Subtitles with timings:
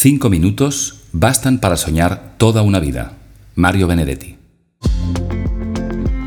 [0.00, 3.14] Cinco minutos bastan para soñar toda una vida.
[3.56, 4.36] Mario Benedetti.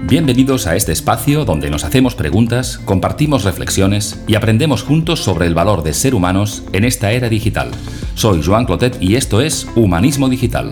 [0.09, 5.55] Bienvenidos a este espacio donde nos hacemos preguntas, compartimos reflexiones y aprendemos juntos sobre el
[5.55, 7.71] valor de ser humanos en esta era digital.
[8.13, 10.71] Soy Joan Clotet y esto es Humanismo Digital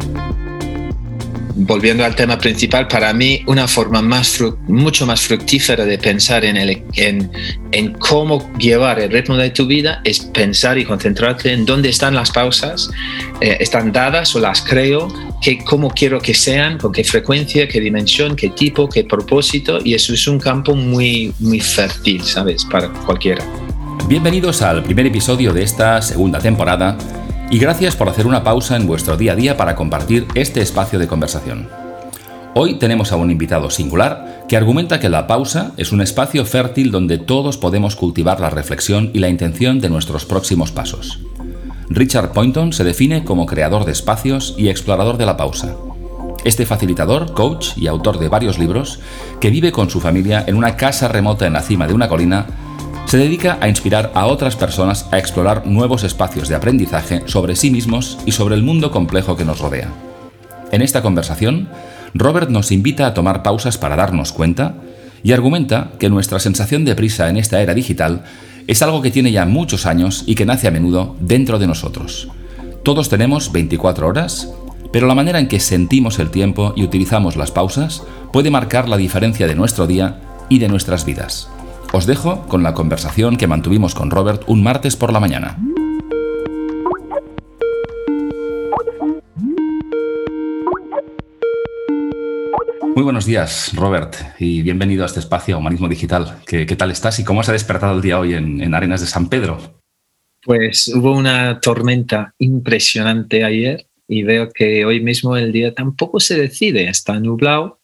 [1.65, 6.55] volviendo al tema principal, para mí una forma más mucho más fructífera de pensar en,
[6.55, 7.31] el, en,
[7.71, 12.15] en, cómo llevar el ritmo de tu vida es pensar y concentrarte en dónde están
[12.15, 12.89] las pausas,
[13.41, 15.07] eh, están dadas o las creo,
[15.41, 19.93] que, cómo quiero que sean, con qué frecuencia, qué dimensión, qué tipo, qué propósito, y
[19.93, 22.63] eso es un campo muy, muy fértil, ¿sabes?
[22.65, 23.43] Para cualquiera.
[24.07, 26.97] Bienvenidos al primer episodio de esta segunda temporada
[27.51, 30.99] y gracias por hacer una pausa en vuestro día a día para compartir este espacio
[30.99, 31.67] de conversación.
[32.53, 36.91] Hoy tenemos a un invitado singular que argumenta que la pausa es un espacio fértil
[36.91, 41.19] donde todos podemos cultivar la reflexión y la intención de nuestros próximos pasos.
[41.89, 45.75] Richard Poynton se define como creador de espacios y explorador de la pausa.
[46.43, 48.99] Este facilitador, coach y autor de varios libros,
[49.39, 52.45] que vive con su familia en una casa remota en la cima de una colina,
[53.09, 57.71] se dedica a inspirar a otras personas a explorar nuevos espacios de aprendizaje sobre sí
[57.71, 59.91] mismos y sobre el mundo complejo que nos rodea.
[60.71, 61.69] En esta conversación,
[62.13, 64.75] Robert nos invita a tomar pausas para darnos cuenta
[65.23, 68.25] y argumenta que nuestra sensación de prisa en esta era digital
[68.67, 72.27] es algo que tiene ya muchos años y que nace a menudo dentro de nosotros.
[72.83, 74.53] Todos tenemos 24 horas,
[74.91, 78.97] pero la manera en que sentimos el tiempo y utilizamos las pausas puede marcar la
[78.97, 81.49] diferencia de nuestro día y de nuestras vidas.
[81.91, 85.57] Os dejo con la conversación que mantuvimos con Robert un martes por la mañana.
[92.95, 96.37] Muy buenos días, Robert, y bienvenido a este espacio Humanismo Digital.
[96.45, 99.07] ¿Qué, tal estás y cómo se ha despertado el día hoy en, en Arenas de
[99.07, 99.81] San Pedro?
[100.43, 106.37] Pues hubo una tormenta impresionante ayer y veo que hoy mismo el día tampoco se
[106.37, 107.78] decide, está nublado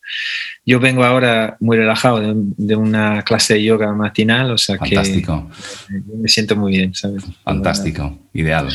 [0.65, 5.49] yo vengo ahora muy relajado de, una clase de yoga matinal, o sea Fantástico.
[5.87, 7.23] que me siento muy bien, ¿sabes?
[7.43, 8.69] Fantástico, ideal.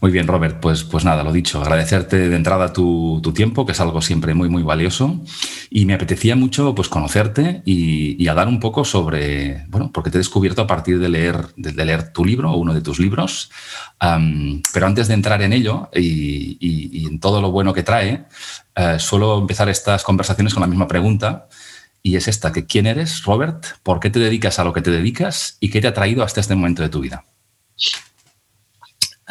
[0.00, 3.80] Muy bien, Robert, pues, pues nada, lo dicho, agradecerte de entrada tu, tiempo, que es
[3.80, 5.20] algo siempre muy, muy valioso.
[5.68, 10.16] Y me apetecía mucho pues, conocerte y, y hablar un poco sobre, bueno, porque te
[10.16, 13.50] he descubierto a partir de leer, de, leer tu libro o uno de tus libros.
[14.72, 18.26] pero antes de entrar en ello y, en todo lo bueno que trae,
[18.78, 21.48] uh, suelo empezar estas conversaciones con la misma pregunta.
[22.02, 23.66] Y es esta, que ¿quién eres, Robert?
[23.82, 25.58] ¿Por qué te dedicas a lo que te dedicas?
[25.60, 27.26] ¿Y qué te ha traído hasta este momento de tu vida?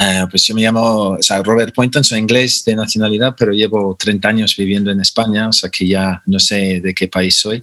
[0.01, 4.55] Eh, pues yo me llamo Robert Poynton, soy inglés de nacionalidad, pero llevo 30 años
[4.55, 7.61] viviendo en España, o sea que ya no sé de qué país soy.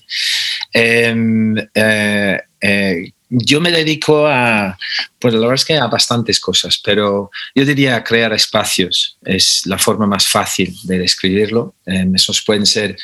[0.70, 4.78] Em, eh, eh, yo me dedico a,
[5.19, 9.78] pues la verdad es que a bastantes cosas, pero yo diría crear espacios es la
[9.78, 11.75] forma más fácil de describirlo.
[11.86, 12.96] Em, esos pueden ser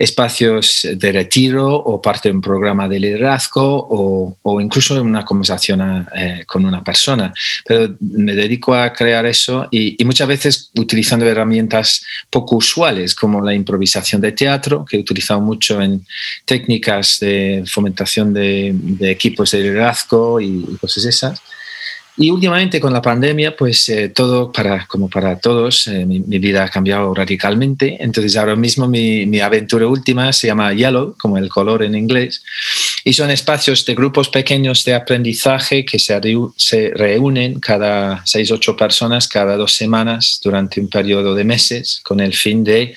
[0.00, 6.08] espacios de retiro o parte de un programa de liderazgo o, o incluso una conversación
[6.16, 7.34] eh, con una persona.
[7.66, 13.52] Pero me dedico a crear eso y, muchas veces utilizando herramientas poco usuales como la
[13.52, 16.04] improvisación de teatro, que he utilizado mucho en
[16.46, 21.42] técnicas de fomentación de, de equipos de liderazgo y cosas esas.
[22.22, 26.64] Y últimamente con la pandemia, pues eh, todo, para, como para todos, eh, mi, vida
[26.64, 27.96] ha cambiado radicalmente.
[27.98, 32.42] Entonces ahora mismo mi, mi, aventura última se llama Yellow, como el color en inglés.
[33.04, 36.20] Y son espacios de grupos pequeños de aprendizaje que se,
[36.56, 42.20] se reúnen cada seis, ocho personas cada dos semanas durante un periodo de meses con
[42.20, 42.94] el fin de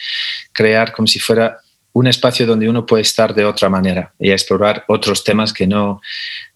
[0.52, 1.60] crear como si fuera
[1.94, 6.02] un espacio donde uno puede estar de otra manera y explorar otros temas que no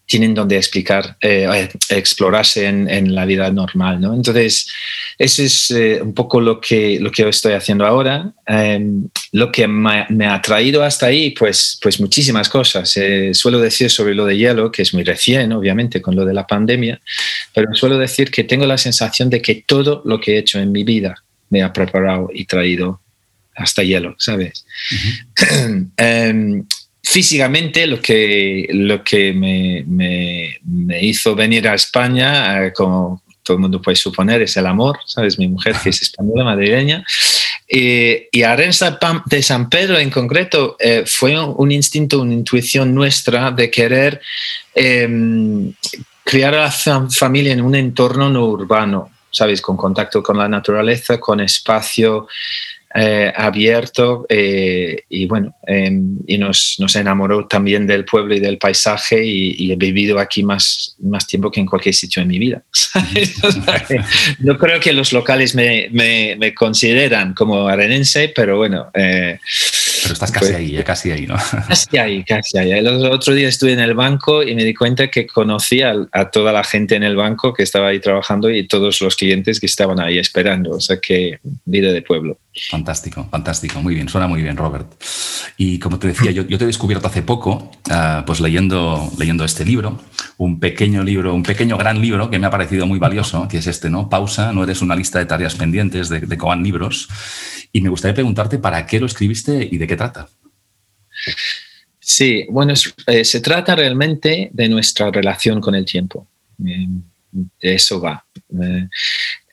[0.07, 3.99] tienen donde explicar, eh, eh, explorarse en, la vida normal.
[3.99, 4.13] ¿no?
[4.13, 4.67] Entonces,
[5.17, 8.31] eso es eh, un poco lo que, lo que yo estoy haciendo ahora.
[8.45, 12.97] Em, lo que me, ha traído hasta ahí, pues, pues muchísimas cosas.
[13.33, 16.47] suelo decir sobre lo de hielo, que es muy recién, obviamente, con lo de la
[16.47, 17.01] pandemia,
[17.53, 20.71] pero suelo decir que tengo la sensación de que todo lo que he hecho en
[20.71, 23.01] mi vida me ha preparado y traído
[23.55, 24.65] hasta hielo, ¿sabes?
[27.09, 33.61] físicamente lo que, lo que me, me, hizo venir a España, eh, como todo el
[33.61, 35.39] mundo puede suponer, es el amor, ¿sabes?
[35.39, 37.05] Mi mujer que es española, madrileña.
[37.69, 43.71] y Arensa de San Pedro en concreto eh, fue un, instinto, una intuición nuestra de
[43.71, 44.21] querer
[44.75, 45.71] em,
[46.25, 46.71] criar a la
[47.09, 49.61] familia en un entorno no urbano, ¿sabes?
[49.61, 52.27] Con contacto con la naturaleza, con espacio
[52.95, 58.57] eh, abierto eh, y bueno, em, y nos, nos, enamoró también del pueblo y del
[58.57, 62.63] paisaje y, he vivido aquí más, más tiempo que en cualquier sitio en mi vida.
[64.39, 68.89] no creo que los locales me, me, me consideran como arenense, pero bueno.
[68.93, 69.37] Eh,
[70.03, 71.35] pero estás casi pues ahí, casi ahí, ¿no?
[71.67, 72.71] Casi ahí, casi ahí.
[72.71, 76.53] El otro día estuve en el banco y me di cuenta que conocía a toda
[76.53, 79.99] la gente en el banco que estaba ahí trabajando y todos los clientes que estaban
[79.99, 80.71] ahí esperando.
[80.71, 82.39] O sea que vida de pueblo.
[82.69, 83.81] Fantástico, fantástico.
[83.81, 84.91] Muy bien, suena muy bien, Robert.
[85.57, 89.63] Y como te decía, yo, te he descubierto hace poco, ah, pues leyendo, leyendo este
[89.63, 90.01] libro,
[90.37, 93.67] un pequeño libro, un pequeño gran libro que me ha parecido muy valioso, que es
[93.67, 94.09] este, ¿no?
[94.09, 97.07] Pausa, no eres una lista de tareas pendientes de, Coan Libros.
[97.71, 100.27] Y me gustaría preguntarte para qué lo escribiste y de qué trata.
[101.99, 102.73] Sí, bueno,
[103.07, 106.27] eh, se trata realmente de nuestra relación con el tiempo.
[106.65, 106.87] Eh,
[107.31, 108.25] de eso va.
[108.61, 108.87] Eh,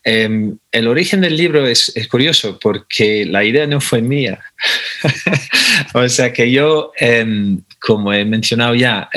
[0.05, 4.39] em, el origen del libro es, curioso porque la idea no fue mía.
[5.93, 9.09] o sea que yo, em, como he mencionado ya,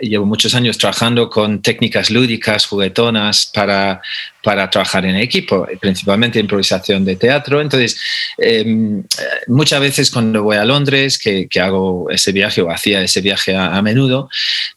[0.00, 4.02] llevo muchos años trabajando con técnicas lúdicas, juguetonas, para,
[4.42, 7.60] para trabajar en equipo, principalmente improvisación de teatro.
[7.60, 7.98] Entonces,
[8.38, 9.02] em,
[9.46, 13.80] muchas veces cuando voy a Londres, que, hago ese viaje o hacía ese viaje a,
[13.82, 14.28] menudo,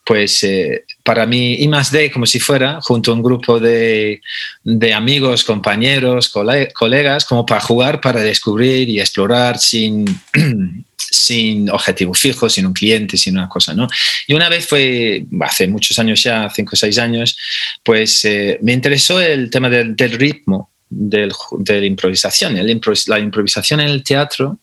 [0.04, 4.22] pues eh, para mí, I como si fuera, junto a un grupo de,
[4.64, 6.32] de amigos, compañeros,
[6.74, 10.06] colegas, como para jugar, para descubrir y explorar sin
[11.16, 13.88] sin objetivo fijo, sin un cliente, sin una cosa, ¿no?
[14.28, 17.38] Y una vez fue, hace muchos años ya, cinco o seis años,
[17.84, 21.30] pues eh, me interesó el tema del, ritmo de
[21.68, 22.56] la improvisación.
[22.56, 24.60] la improvisación en el teatro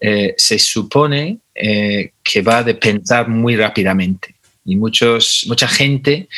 [0.00, 4.36] eh, se supone eh, que va a pensar muy rápidamente.
[4.64, 6.28] Y muchos, mucha gente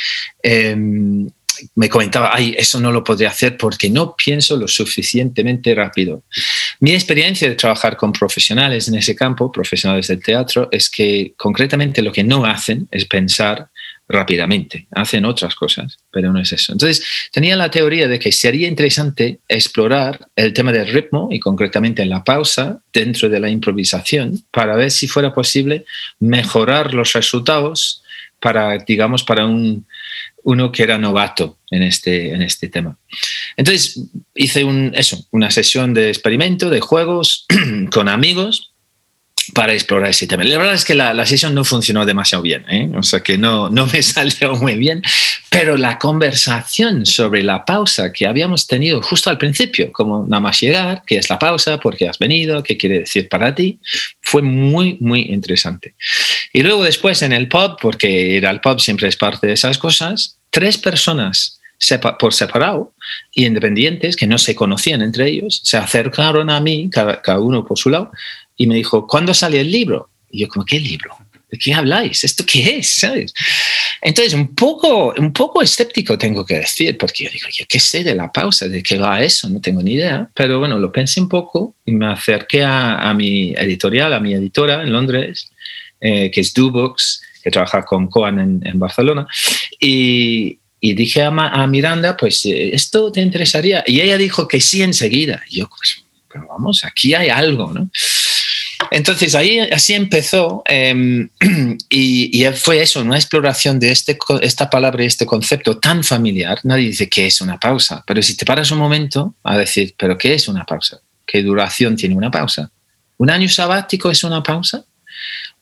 [0.42, 1.28] em,
[1.74, 6.24] me comentaba, ay, eso no lo podría hacer porque no pienso lo suficientemente rápido.
[6.80, 12.02] Mi experiencia de trabajar con profesionales en ese campo, profesionales del teatro, es que concretamente
[12.02, 13.68] lo que no hacen es pensar
[14.10, 16.72] rápidamente, hacen otras cosas, pero no es eso.
[16.72, 22.04] Entonces, tenía la teoría de que sería interesante explorar el tema del ritmo y concretamente
[22.04, 25.84] la pausa dentro de la improvisación para ver si fuera posible
[26.18, 28.02] mejorar los resultados
[28.40, 29.86] para, digamos, para un,
[30.42, 32.98] uno que era novato en este, en este tema.
[33.56, 34.00] Entonces
[34.34, 37.46] hice un, eso, una sesión de experimento, de juegos
[37.92, 38.69] con amigos
[39.54, 40.44] para explorar ese tema.
[40.44, 42.90] La verdad es que la, sesión no funcionó demasiado bien, ¿eh?
[42.96, 45.02] o sea que no, no me salió muy bien,
[45.50, 50.60] pero la conversación sobre la pausa que habíamos tenido justo al principio, como nada más
[50.60, 53.78] llegar, qué es la pausa, por qué has venido, qué quiere decir para ti,
[54.20, 55.94] fue muy, muy interesante.
[56.52, 59.78] Y luego después en el pub, porque ir al pub siempre es parte de esas
[59.78, 61.60] cosas, tres personas
[62.18, 62.92] por separado
[63.34, 67.64] y independientes que no se conocían entre ellos, se acercaron a mí, cada, cada uno
[67.64, 68.10] por su lado,
[68.60, 70.10] y me dijo, ¿cuándo sale el libro?
[70.30, 71.16] Y yo como, ¿qué libro?
[71.50, 72.24] ¿De qué habláis?
[72.24, 72.96] ¿Esto qué es?
[72.96, 73.32] ¿Sabes?
[74.02, 78.04] Entonces, un poco, un poco escéptico tengo que decir, porque yo digo, yo qué sé
[78.04, 80.28] de la pausa, de qué va eso, no tengo ni idea.
[80.34, 84.82] Pero bueno, lo pensé un poco y me acerqué a, mi editorial, a mi editora
[84.82, 85.50] en Londres,
[85.98, 89.26] eh, que es DoBooks, que trabaja con Coan en, Barcelona.
[89.80, 93.82] Y, y dije a, a, Miranda, pues eh, esto te interesaría.
[93.86, 95.42] Y ella dijo que sí enseguida.
[95.48, 97.90] Y yo, pues, pero vamos, aquí hay algo, ¿no?
[98.90, 101.28] Entonces ahí así empezó em,
[101.90, 106.58] y, fue eso, una exploración de este, esta palabra y este concepto tan familiar.
[106.64, 110.18] Nadie dice qué es una pausa, pero si te paras un momento a decir, pero
[110.18, 111.00] ¿qué es una pausa?
[111.26, 112.70] ¿Qué duración tiene una pausa?
[113.18, 114.84] ¿Un año sabático es una pausa?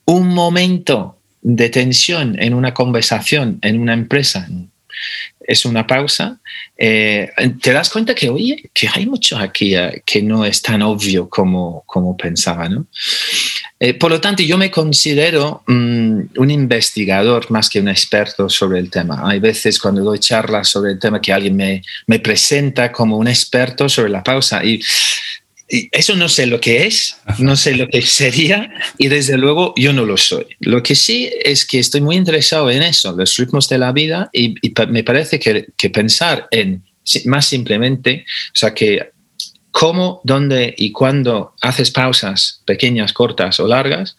[0.05, 4.49] ¿Un momento de tensión en una conversación, en una empresa,
[5.49, 6.39] es una pausa,
[6.77, 7.31] eh,
[7.63, 11.27] te das cuenta que, oye, que hay mucho aquí eh, que no es tan obvio
[11.31, 12.87] como, como pensaba, ¿no?
[13.81, 18.79] Eh, por lo tanto, yo me considero mm, un investigador más que un experto sobre
[18.79, 19.23] el tema.
[19.25, 23.29] Hay veces cuando doy charlas sobre el tema que alguien me, me presenta como un
[23.29, 24.79] experto sobre la pausa y
[25.69, 29.93] eso no sé lo que es, no sé lo que sería y desde luego yo
[29.93, 30.47] no lo soy.
[30.61, 34.31] Lo que sí es que estoy muy interesado en eso, los ritmos de la vida
[34.33, 34.55] y,
[34.89, 36.85] me parece que, que, pensar en
[37.27, 39.11] más simplemente, o sea, que
[39.71, 44.17] cómo, dónde y cuándo haces pausas pequeñas, cortas o largas,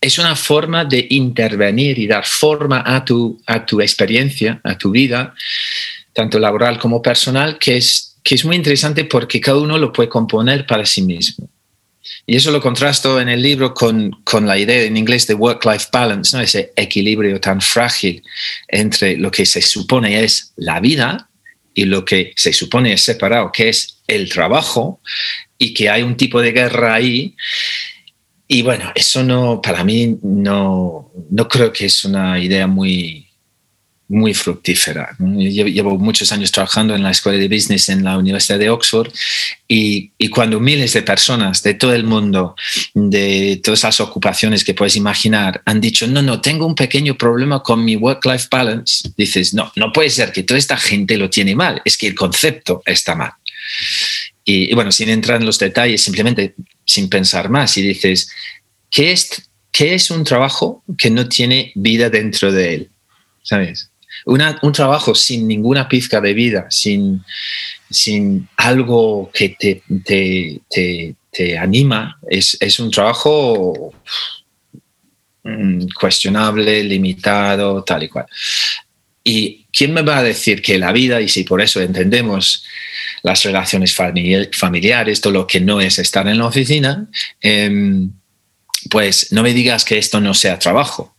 [0.00, 4.90] es una forma de intervenir y dar forma a tu, a tu experiencia, a tu
[4.90, 5.34] vida,
[6.12, 10.08] tanto laboral como personal, que es que es muy interesante porque cada uno lo puede
[10.08, 11.48] componer para sí mismo.
[12.26, 15.88] Y eso lo contrasto en el libro con, con la idea en inglés de work-life
[15.92, 16.42] balance, ¿no?
[16.42, 18.22] ese equilibrio tan frágil
[18.68, 21.28] entre lo que se supone es la vida
[21.74, 25.00] y lo que se supone es separado, que es el trabajo.
[25.56, 27.36] y que hay un tipo de guerra ahí.
[28.48, 33.23] Y bueno, eso no, para mí no, no creo que es una idea muy,
[34.08, 35.16] muy fructífera.
[35.18, 39.10] Llevo, muchos años trabajando en la escuela de business en la Universidad de Oxford
[39.66, 42.54] y, cuando miles de personas de todo el mundo,
[42.94, 47.62] de todas las ocupaciones que puedes imaginar, han dicho, no, no, tengo un pequeño problema
[47.62, 51.54] con mi work-life balance, dices, no, no puede ser que toda esta gente lo tiene
[51.54, 53.32] mal, es que el concepto está mal.
[54.44, 58.28] Y, y bueno, sin entrar en los detalles, simplemente sin pensar más, y dices,
[58.90, 62.90] ¿qué es, qué es un trabajo que no tiene vida dentro de él?
[63.42, 63.90] ¿Sabes?
[64.26, 67.22] Un trabajo sin ninguna pizca de vida, sin,
[67.90, 73.92] sin algo que te, te, te, anima, es, es, un trabajo
[75.42, 78.26] mm, cuestionable, limitado, tal y cual.
[79.22, 82.64] ¿Y quién me va a decir que la vida, y si por eso entendemos
[83.22, 87.08] las relaciones familiares, todo lo que no es estar en la oficina,
[87.40, 88.12] em,
[88.90, 91.16] pues no me digas que esto no sea trabajo.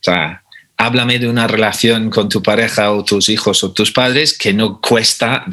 [0.00, 0.42] O sea,
[0.80, 4.80] háblame de una relación con tu pareja o tus hijos o tus padres que no
[4.80, 5.44] cuesta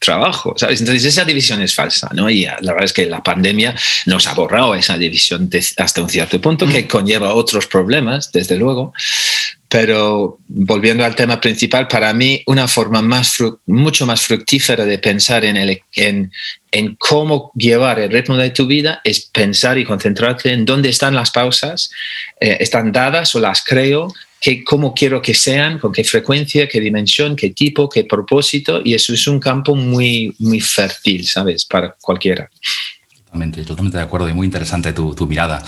[0.00, 0.80] trabajo, ¿sabes?
[0.80, 2.28] Entonces esa división es falsa, ¿no?
[2.28, 3.74] Y la verdad es que la pandemia
[4.06, 8.92] nos ha borrado esa división hasta un cierto punto que conlleva otros problemas, desde luego.
[9.68, 15.44] Pero volviendo al tema principal, para mí una forma más mucho más fructífera de pensar
[15.44, 16.32] en, el, en,
[16.72, 21.14] en cómo llevar el ritmo de tu vida es pensar y concentrarte en dónde están
[21.14, 21.90] las pausas,
[22.40, 24.12] eh, están dadas o las creo,
[24.64, 29.14] cómo quiero que sean, con qué frecuencia, qué dimensión, qué tipo, qué propósito, y eso
[29.14, 31.64] es un campo muy, muy fértil, ¿sabes?
[31.64, 32.50] Para cualquiera.
[33.24, 35.62] Totalmente, totalmente de acuerdo y muy interesante tu, tu mirada.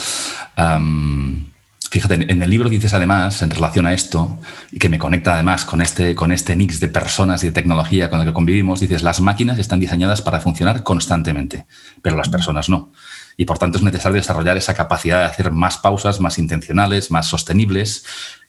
[1.91, 4.39] fíjate, en el libro dices además, en relación a esto,
[4.71, 8.11] y que me conecta además con este, con este mix de personas y de tecnología
[8.11, 11.67] con el que convivimos, dices, las máquinas están diseñadas para funcionar constantemente,
[12.03, 12.93] pero las personas no.
[13.39, 17.27] Y por tanto es necesario desarrollar esa capacidad de hacer más pausas, más intencionales, más
[17.27, 18.05] sostenibles,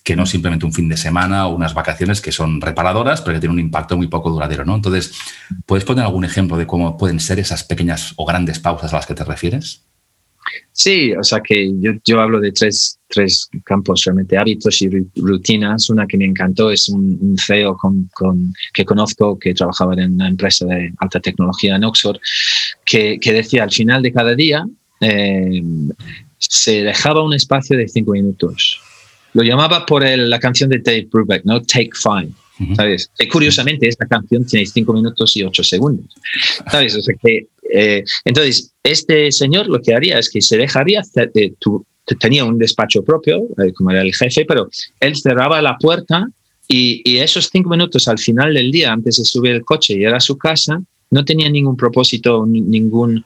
[0.08, 3.42] que no simplemente un fin de semana o unas vacaciones que son reparadoras, pero que
[3.42, 4.74] tienen un impacto muy poco duradero, ¿no?
[4.74, 5.12] Entonces,
[5.66, 9.06] ¿puedes poner algún ejemplo de cómo pueden ser esas pequeñas o grandes pausas a las
[9.06, 9.84] que te refieres?
[10.72, 14.88] Sí, o sea que yo, yo hablo de tres, tres, campos realmente, hábitos y
[15.18, 15.90] rutinas.
[15.90, 20.30] Una que me encantó es un, CEO con, con, que conozco que trabajaba en una
[20.30, 22.20] empresa de alta tecnología en Oxford,
[22.86, 24.66] que, que decía al final de cada día
[25.02, 25.62] eh,
[26.38, 28.82] se dejaba un espacio de cinco minutos
[29.38, 31.62] lo llamaba por la canción de Dave Brubeck, ¿no?
[31.62, 32.30] Take Five.
[32.76, 33.12] ¿Sabes?
[33.16, 36.08] Que curiosamente esta canción tiene cinco minutos y ocho segundos.
[36.72, 36.96] ¿Sabes?
[36.96, 41.04] O sea que, eh, entonces, este señor lo que haría es que se dejaría,
[41.36, 41.54] eh,
[42.20, 46.28] tenía un despacho propio, eh, como era el jefe, pero él cerraba la puerta
[46.68, 50.02] y, y, esos cinco minutos al final del día, antes de subir el coche y
[50.02, 53.24] ir a su casa, no tenía ningún propósito, ningún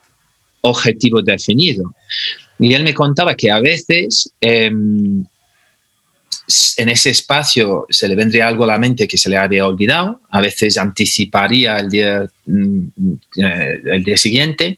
[0.59, 1.95] objetivo definido.
[2.59, 5.23] Y él me contaba que a veces em,
[6.77, 10.21] en ese espacio se le vendría algo a la mente que se le había olvidado,
[10.29, 12.87] a veces anticiparía el día, mm,
[13.37, 14.77] eh, el día siguiente,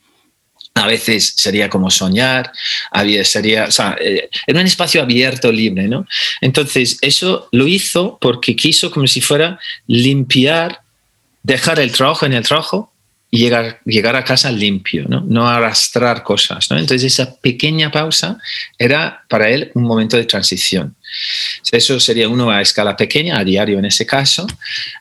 [0.75, 2.51] a veces sería como soñar,
[2.92, 6.06] había, sería, o sea, eh, era un espacio abierto, libre, ¿no?
[6.42, 10.82] Entonces, eso lo hizo porque quiso como si fuera limpiar,
[11.44, 12.93] dejar el trabajo en el trabajo
[13.38, 15.22] llegar, llegar a casa limpio, ¿no?
[15.22, 16.70] no arrastrar cosas.
[16.70, 16.78] ¿no?
[16.78, 18.38] Entonces esa pequeña pausa
[18.78, 20.96] era para él un momento de transición.
[21.72, 24.46] Eso sería uno a escala pequeña, a diario en ese caso.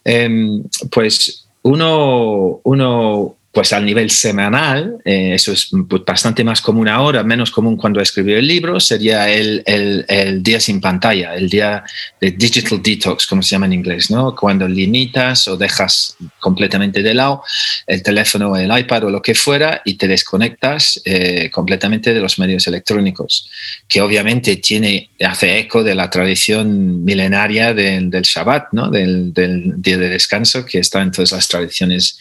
[0.04, 6.88] Em, pues uno, uno pues al nivel semanal, eh, eso es pues, bastante más común
[6.88, 11.84] ahora, menos común cuando escribió el libro, sería el, el, día sin pantalla, el día
[12.18, 14.34] de digital detox, como se llama en inglés, ¿no?
[14.34, 17.42] Cuando limitas o dejas completamente de lado
[17.86, 22.20] el teléfono o el iPad o lo que fuera y te desconectas eh, completamente de
[22.20, 23.50] los medios electrónicos,
[23.86, 28.88] que obviamente tiene, hace eco de la tradición milenaria del, del Shabbat, ¿no?
[28.88, 32.18] Del, del, día de descanso que está en todas las tradiciones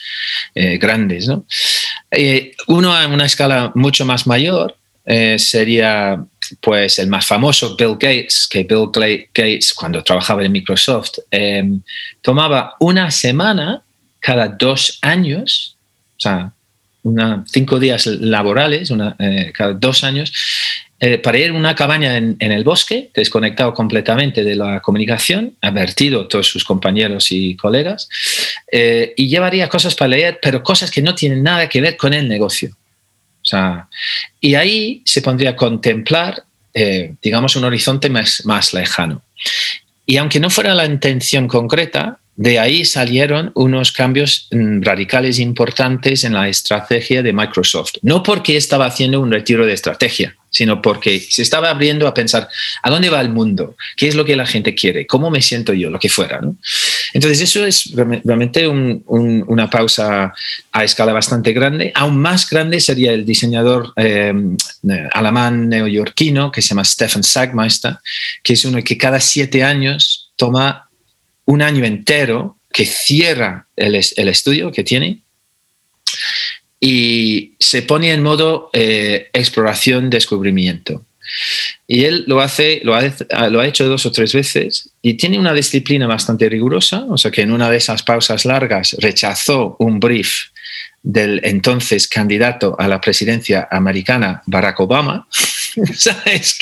[0.56, 1.21] eh, grandes
[2.12, 4.76] eh, uno a una escala mucho más mayor
[5.06, 6.24] eh, sería
[6.60, 8.90] pues el más famoso, Bill Gates, que Bill
[9.34, 11.82] Gates cuando trabajaba en Microsoft em,
[12.22, 13.84] tomaba una semana
[14.20, 15.78] cada dos años,
[16.18, 16.54] o sea,
[17.48, 20.32] cinco días laborales, eh, cada dos años,
[21.04, 26.22] eh, para ir a una cabaña en, el bosque, desconectado completamente de la comunicación, advertido
[26.22, 28.08] a todos sus compañeros y colegas,
[28.72, 32.14] eh, y llevaría cosas para leer, pero cosas que no tienen nada que ver con
[32.14, 32.70] el negocio.
[33.42, 33.88] O sea,
[34.40, 39.24] y ahí se pondría a contemplar, eh, digamos, un horizonte más, más lejano.
[40.06, 46.24] Y aunque no fuera la intención concreta, de ahí salieron unos cambios mm, radicales importantes
[46.24, 47.98] en la estrategia de Microsoft.
[48.02, 52.50] No porque estaba haciendo un retiro de estrategia, sino porque se estaba abriendo a pensar
[52.82, 55.72] a dónde va el mundo, qué es lo que la gente quiere, cómo me siento
[55.74, 56.42] yo, lo que fuera.
[57.14, 60.34] Entonces eso es realmente una pausa
[60.72, 61.92] a escala bastante grande.
[61.94, 64.34] Aún más grande sería el diseñador eh,
[65.14, 67.98] alemán neoyorquino que se llama Stefan Sagmeister,
[68.42, 70.88] que es uno que cada siete años toma
[71.52, 75.20] un año entero que cierra el, el estudio que tiene
[76.80, 81.06] y se pone en modo eh, exploración, descubrimiento.
[81.88, 85.38] Y él lo, hace, lo ha, lo ha hecho dos o tres veces y tiene
[85.38, 90.00] una disciplina bastante rigurosa, o sea que en una de esas pausas largas rechazó un
[90.00, 90.48] brief
[91.04, 95.28] del entonces candidato a la presidencia americana, Barack Obama.
[96.26, 96.54] es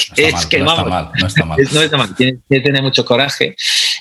[0.49, 1.59] que, no, está mal, no está mal.
[1.71, 3.55] No está mal, tiene que tener mucho coraje.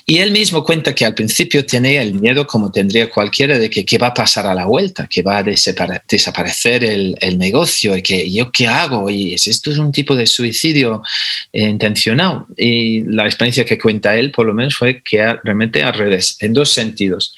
[0.05, 3.85] Y él mismo cuenta que al principio tenía el miedo, como tendría cualquiera, de que
[3.85, 8.01] qué va a pasar a la vuelta, que va a desaparecer el, el negocio y
[8.01, 9.09] que yo qué hago.
[9.09, 11.03] Y esto es un tipo de suicidio
[11.51, 12.45] eh, intencional.
[12.57, 16.53] Y la experiencia que cuenta él, por lo menos, fue que realmente al revés, en
[16.53, 17.35] dos sentidos.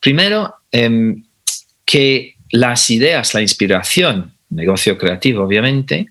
[0.00, 1.24] Primero, em,
[1.84, 6.06] que las ideas, la inspiración, negocio creativo, obviamente,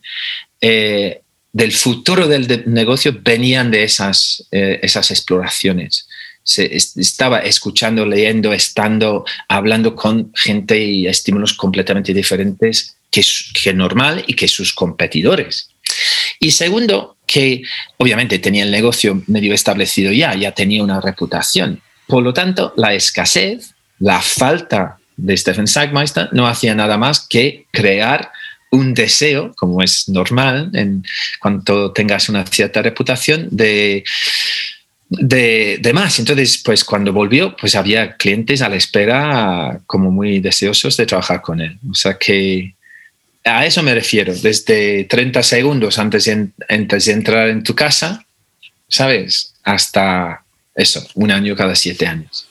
[0.59, 1.21] eh,
[1.53, 6.09] del futuro del negocio venían de esas, eh, esas exploraciones.
[6.43, 13.21] Se, estaba escuchando, leyendo, estando, hablando con gente y estímulos completamente diferentes que,
[13.53, 15.69] que normal y que sus competidores.
[16.41, 17.62] Y segundo, que
[17.95, 21.81] obviamente tenía el negocio medio establecido ya, ya tenía una reputación.
[22.05, 27.65] Por lo tanto, la escasez, la falta de Stephen Sagmeister no hacía nada más que
[27.72, 28.32] crear
[28.72, 31.05] un deseo, como es normal en
[31.39, 34.03] cuanto tengas una cierta reputación, de,
[35.10, 36.17] de, más.
[36.17, 41.41] Entonces, pues cuando volvió, pues había clientes a la espera como muy deseosos de trabajar
[41.41, 41.77] con él.
[41.89, 42.74] O sea que
[43.43, 48.25] a eso me refiero, desde 30 segundos antes de, antes de entrar en tu casa,
[48.88, 49.53] ¿sabes?
[49.63, 50.43] Hasta
[50.75, 52.48] eso, un año cada siete años.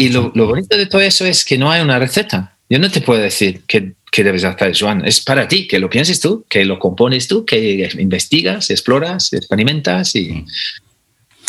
[0.00, 2.56] Y lo, bonito de todo eso es que no hay una receta.
[2.70, 5.04] Yo no te puedo decir que debes hacer, Joan.
[5.04, 10.14] Es para ti, que lo pienses tú, que lo compones tú, que investigas, exploras, experimentas.
[10.14, 10.46] Mm.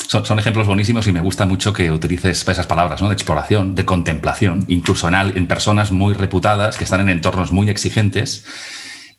[0.07, 3.09] Son, ejemplos buenísimos y me gusta mucho que utilices esas palabras, ¿no?
[3.09, 8.45] De exploración, de contemplación, incluso en personas muy reputadas que están en entornos muy exigentes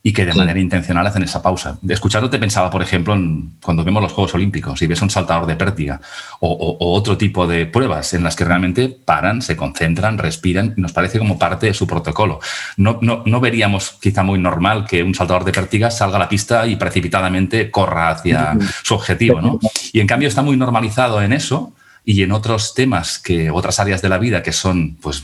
[0.03, 1.77] y que de manera intencional hacen esa pausa.
[1.81, 5.45] De escuchándote pensaba, por ejemplo, en, cuando vemos los Juegos Olímpicos y ves un saltador
[5.45, 6.01] de pértiga
[6.39, 11.19] o, otro tipo de pruebas en las que realmente paran, se concentran, respiran, nos parece
[11.19, 12.39] como parte de su protocolo.
[12.77, 16.29] No, no, no veríamos quizá muy normal que un saltador de pértiga salga a la
[16.29, 19.59] pista y precipitadamente corra hacia su objetivo, ¿no?
[19.93, 24.01] Y en cambio está muy normalizado en eso y en otros temas que otras áreas
[24.01, 25.23] de la vida que son pues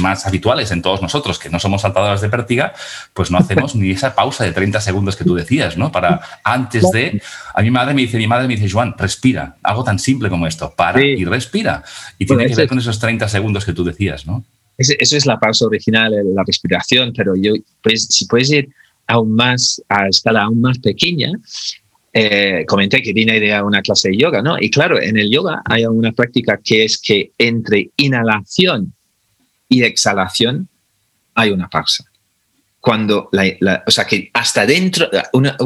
[0.00, 2.72] más habituales en todos nosotros que no somos saltadoras de pértiga
[3.12, 6.90] pues no hacemos ni esa pausa de 30 segundos que tú decías no para antes
[6.92, 7.20] de
[7.54, 10.46] a mi madre me dice mi madre me dice Juan respira algo tan simple como
[10.46, 11.84] esto para y respira
[12.18, 14.44] y tiene que ver con esos 30 segundos que tú decías no
[14.78, 18.70] eso es la pausa original la respiración pero yo pues si puedes ir
[19.06, 21.32] aún más a escala aún más pequeña
[22.20, 24.56] eh, comenté que vine de una clase de yoga, ¿no?
[24.58, 28.92] Y claro, en el yoga hay una práctica que es que entre inhalación
[29.68, 30.68] y exhalación
[31.34, 32.07] hay una pausa
[32.80, 33.28] cuando
[33.86, 35.56] o sea que hasta dentro una,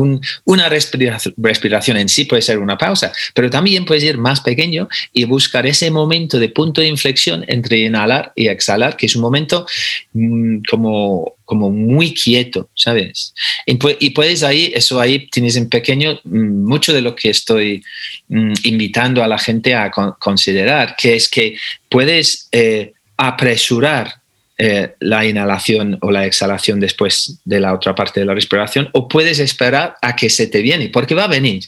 [0.44, 5.25] una respiración, en sí puede ser una pausa, pero también puede ser más pequeño y
[5.25, 9.66] buscar ese momento de punto de inflexión entre inhalar y exhalar, que es un momento
[10.14, 13.35] mm, como, como muy quieto, ¿sabes?
[13.66, 17.83] Y, puedes ahí, eso ahí tienes en pequeño mm, mucho de lo que estoy
[18.29, 21.57] mm, invitando a la gente a considerar, que es que
[21.90, 24.21] puedes eh, apresurar
[24.59, 29.09] eh, la inhalación o la exhalación después de la otra parte de la respiración, o
[29.09, 31.65] puedes esperar a que se te viene, porque va a venir.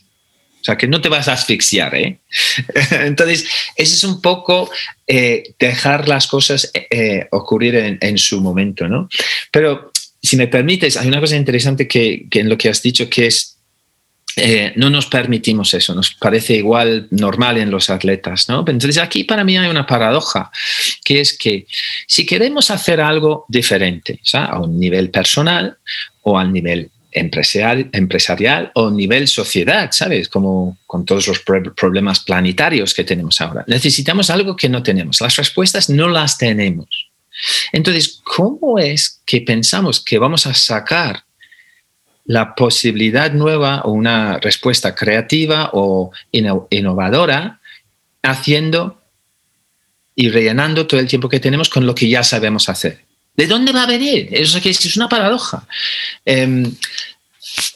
[0.61, 1.95] O sea, que no te vas a asfixiar.
[1.95, 2.19] ¿eh?
[2.91, 4.71] Entonces, ese es un poco
[5.07, 6.73] eh, dejar las cosas
[7.31, 8.89] ocurrir en, su momento.
[8.89, 9.09] ¿no?
[9.51, 9.93] Pero,
[10.23, 13.54] si me permites, hay una cosa interesante que en lo que has dicho, que es
[14.37, 18.49] eh, no nos permitimos eso, nos parece igual normal en los atletas.
[18.49, 18.65] ¿no?
[18.67, 20.51] Entonces aquí para mí hay una paradoja,
[21.05, 21.67] que es que
[22.07, 25.79] si queremos hacer algo diferente, a un nivel personal
[26.23, 30.29] o al nivel empresarial, empresarial o nivel sociedad, ¿sabes?
[30.29, 33.65] Como con todos los problemas planetarios que tenemos ahora.
[33.69, 35.21] Necesitamos algo que no tenemos.
[35.21, 36.89] Las respuestas no las tenemos.
[37.73, 41.24] Entonces, ¿cómo es que pensamos que vamos a sacar
[42.25, 47.61] la posibilidad nueva o una respuesta creativa o innovadora
[48.23, 49.01] haciendo
[50.17, 53.05] y rellenando todo el tiempo que tenemos con lo que ya sabemos hacer.
[53.37, 54.29] ¿De dónde va a venir?
[54.31, 55.67] Eso es una paradoja.
[56.25, 56.73] Em,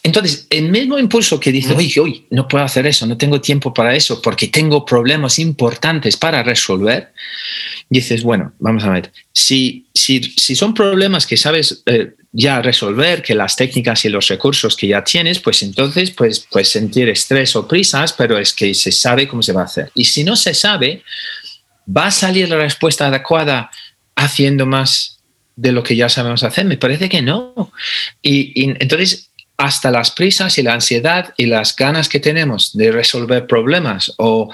[0.03, 3.73] entonces, el mismo impulso que dice, oye, hoy no puedo hacer eso, no tengo tiempo
[3.73, 7.13] para eso, porque tengo problemas importantes para resolver,
[7.89, 13.23] dices, bueno, vamos a ver, si, si, si son problemas que sabes eh, ya resolver,
[13.23, 17.57] que las técnicas y los recursos que ya tienes, pues entonces pues, pues sentir estrés
[17.57, 19.91] o prisas, pero es que se sabe cómo se va a hacer.
[19.95, 21.03] Y si no se sabe,
[21.89, 23.71] ¿va a salir la respuesta adecuada
[24.15, 25.21] haciendo más
[25.57, 26.65] de lo que ya sabemos hacer?
[26.67, 27.73] Me parece que no.
[28.23, 29.28] Y, entonces,
[29.59, 34.51] hasta las prisas y la ansiedad y las ganas que tenemos de resolver problemas o,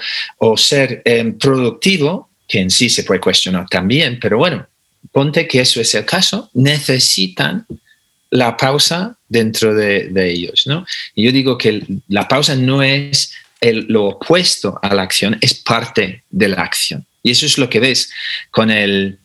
[0.57, 4.67] ser em, productivo, que en sí se puede cuestionar también, pero bueno,
[5.11, 7.65] ponte que eso es el caso, necesitan
[8.31, 10.65] la pausa dentro de, ellos.
[10.65, 10.85] ¿no?
[11.15, 16.49] Yo digo que la pausa no es lo opuesto a la acción, es parte de
[16.49, 17.05] la acción.
[17.23, 18.11] Y eso es lo que ves
[18.51, 19.19] con el,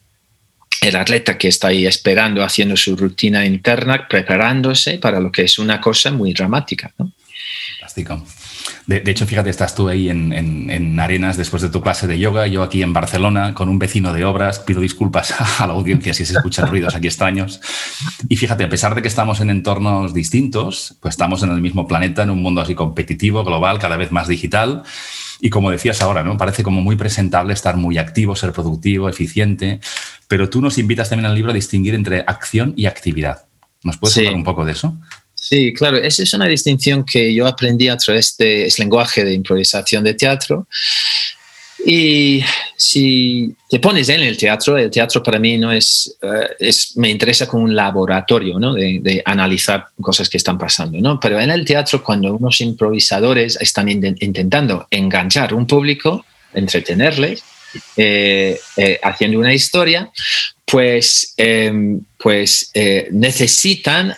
[0.80, 5.58] el atleta que está ahí esperando, haciendo su rutina interna, preparándose para lo que es
[5.58, 6.90] una cosa muy dramática.
[6.98, 7.12] ¿no?
[7.78, 8.24] Fantástico.
[8.86, 12.62] De, hecho, fíjate, estás tú ahí en, Arenas después de tu clase de yoga, yo
[12.62, 14.58] aquí en Barcelona con un vecino de obras.
[14.60, 17.60] Pido disculpas a la audiencia si se escuchan ruidos aquí extraños.
[18.28, 21.86] Y fíjate, a pesar de que estamos en entornos distintos, pues estamos en el mismo
[21.86, 24.82] planeta, en un mundo así competitivo, global, cada vez más digital.
[25.40, 26.36] Y como decías ahora, ¿no?
[26.36, 29.80] Parece como muy presentable estar muy activo, ser productivo, eficiente.
[30.28, 33.44] Pero tú nos invitas también al libro a distinguir entre acción y actividad.
[33.82, 34.96] ¿Nos puedes hablar un poco de eso?
[35.34, 39.32] Sí, claro, esa es una distinción que yo aprendí a través de ese lenguaje de
[39.32, 40.68] improvisación de teatro.
[41.84, 42.42] Y
[42.76, 47.08] si te pones en el teatro, el teatro para mí no es, eh, es me
[47.08, 48.74] interesa como un laboratorio, ¿no?
[48.74, 51.18] De, analizar cosas que están pasando, ¿no?
[51.18, 57.42] Pero en el teatro, cuando unos improvisadores están intentando enganchar un público, entretenerles,
[57.96, 60.10] eh, eh, haciendo una historia,
[60.64, 62.70] pues, em, pues
[63.10, 64.14] necesitan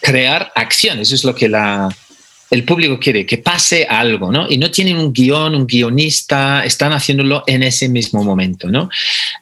[0.00, 1.00] crear acción.
[1.00, 1.88] Eso es lo que la,
[2.50, 4.50] el público quiere, que pase algo, ¿no?
[4.50, 8.90] Y no tienen un guion, un guionista, están haciéndolo en ese mismo momento, ¿no?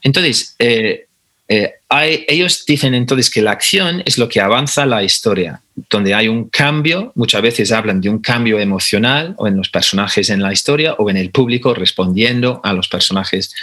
[0.03, 1.07] Entonces, eh,
[1.51, 1.73] eh,
[2.29, 6.51] ellos dicen entonces que la acción es lo que avanza la historia, donde hay un
[6.51, 10.93] cambio, muchas veces hablan de un cambio emocional o en los personajes en la historia
[10.99, 13.55] o en el público respondiendo a los personajes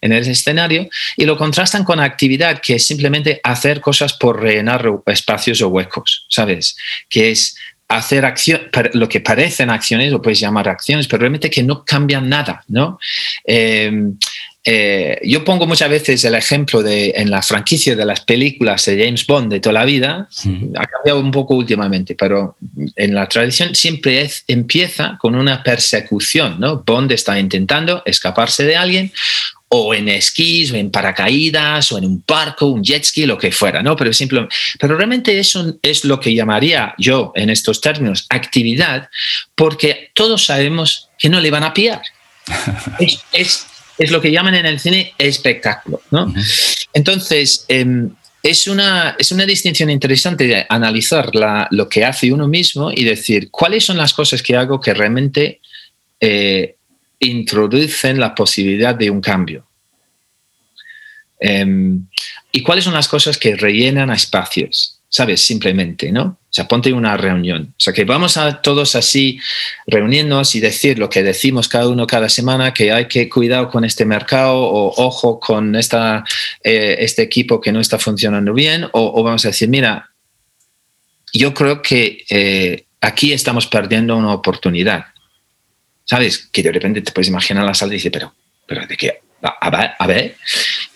[0.00, 0.88] en el escenario,
[1.18, 6.24] y lo contrastan con actividad, que es simplemente hacer cosas por rellenar espacios o huecos,
[6.30, 6.78] ¿sabes?
[7.10, 7.56] Que es
[7.88, 8.62] hacer acción,
[8.94, 12.98] lo que parecen acciones, lo puedes llamar acciones, pero realmente que no cambian nada, ¿no?
[13.44, 13.92] Eh,
[14.66, 19.04] eh, yo pongo muchas veces el ejemplo de en la franquicia de las películas de
[19.04, 20.26] James Bond de toda la vida,
[20.76, 22.56] ha cambiado un poco últimamente, pero
[22.96, 26.82] en la tradición siempre es, empieza con una persecución, ¿no?
[26.82, 29.12] Bond está intentando escaparse de alguien
[29.76, 33.52] o en esquís, o en paracaídas, o en un barco, un jet ski, lo que
[33.52, 33.96] fuera, ¿no?
[33.96, 34.46] Pero, simple,
[34.78, 39.08] pero realmente eso es lo que llamaría yo, en estos términos, actividad,
[39.54, 42.02] porque todos sabemos que no le van a pillar.
[43.32, 43.66] es
[43.98, 46.02] es lo que llaman en el cine espectáculo.
[46.10, 46.32] ¿no?
[46.92, 48.10] Entonces, em,
[48.42, 51.30] es, una, es una distinción interesante de analizar
[51.70, 55.60] lo que hace uno mismo y decir cuáles son las cosas que hago que realmente
[56.20, 56.76] eh,
[57.26, 59.66] introducen la posibilidad de un cambio.
[61.40, 62.06] Em,
[62.52, 65.42] y cuáles son las cosas que rellenan a espacios, ¿sabes?
[65.42, 66.38] Simplemente, ¿no?
[66.54, 67.74] O sea, ponte una reunión.
[67.76, 69.40] O sea, que vamos a todos así
[69.86, 73.84] reunirnos y decir lo que decimos cada uno cada semana, que hay que cuidar con
[73.84, 76.24] este mercado o ojo con esta,
[76.62, 78.86] eh, este equipo que no está funcionando bien.
[78.92, 80.10] O, vamos a decir, mira,
[81.32, 85.06] yo creo que eh, aquí estamos perdiendo una oportunidad.
[86.04, 86.48] ¿Sabes?
[86.52, 88.34] Que de repente te puedes imaginar la sala y dices, pero,
[88.66, 89.20] pero ¿de qué?
[89.46, 90.36] a ver,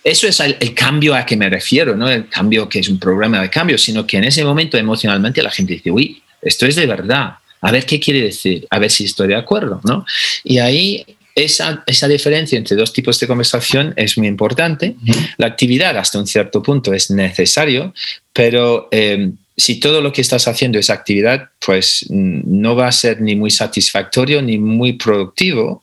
[0.03, 3.43] eso es el, cambio a que me refiero, no el cambio que es un programa
[3.43, 6.87] de cambio, sino que en ese momento emocionalmente la gente dice, uy, esto es de
[6.87, 10.07] verdad, a ver qué quiere decir, a ver si estoy de acuerdo, ¿no?
[10.45, 14.97] Y ahí esa, esa, diferencia entre dos tipos de conversación es muy importante.
[15.37, 17.95] La actividad hasta un cierto punto es necesario,
[18.33, 22.93] pero eh, si todo lo que estás haciendo es actividad, pues mm, no va a
[22.93, 25.83] ser ni muy satisfactorio ni muy productivo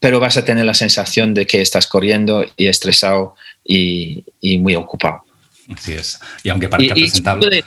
[0.00, 4.24] pero vas a tener la sensación de que estás corriendo y estresado y,
[4.58, 5.24] muy ocupado.
[5.72, 6.18] Así es.
[6.42, 7.62] Y aunque parezca presentable.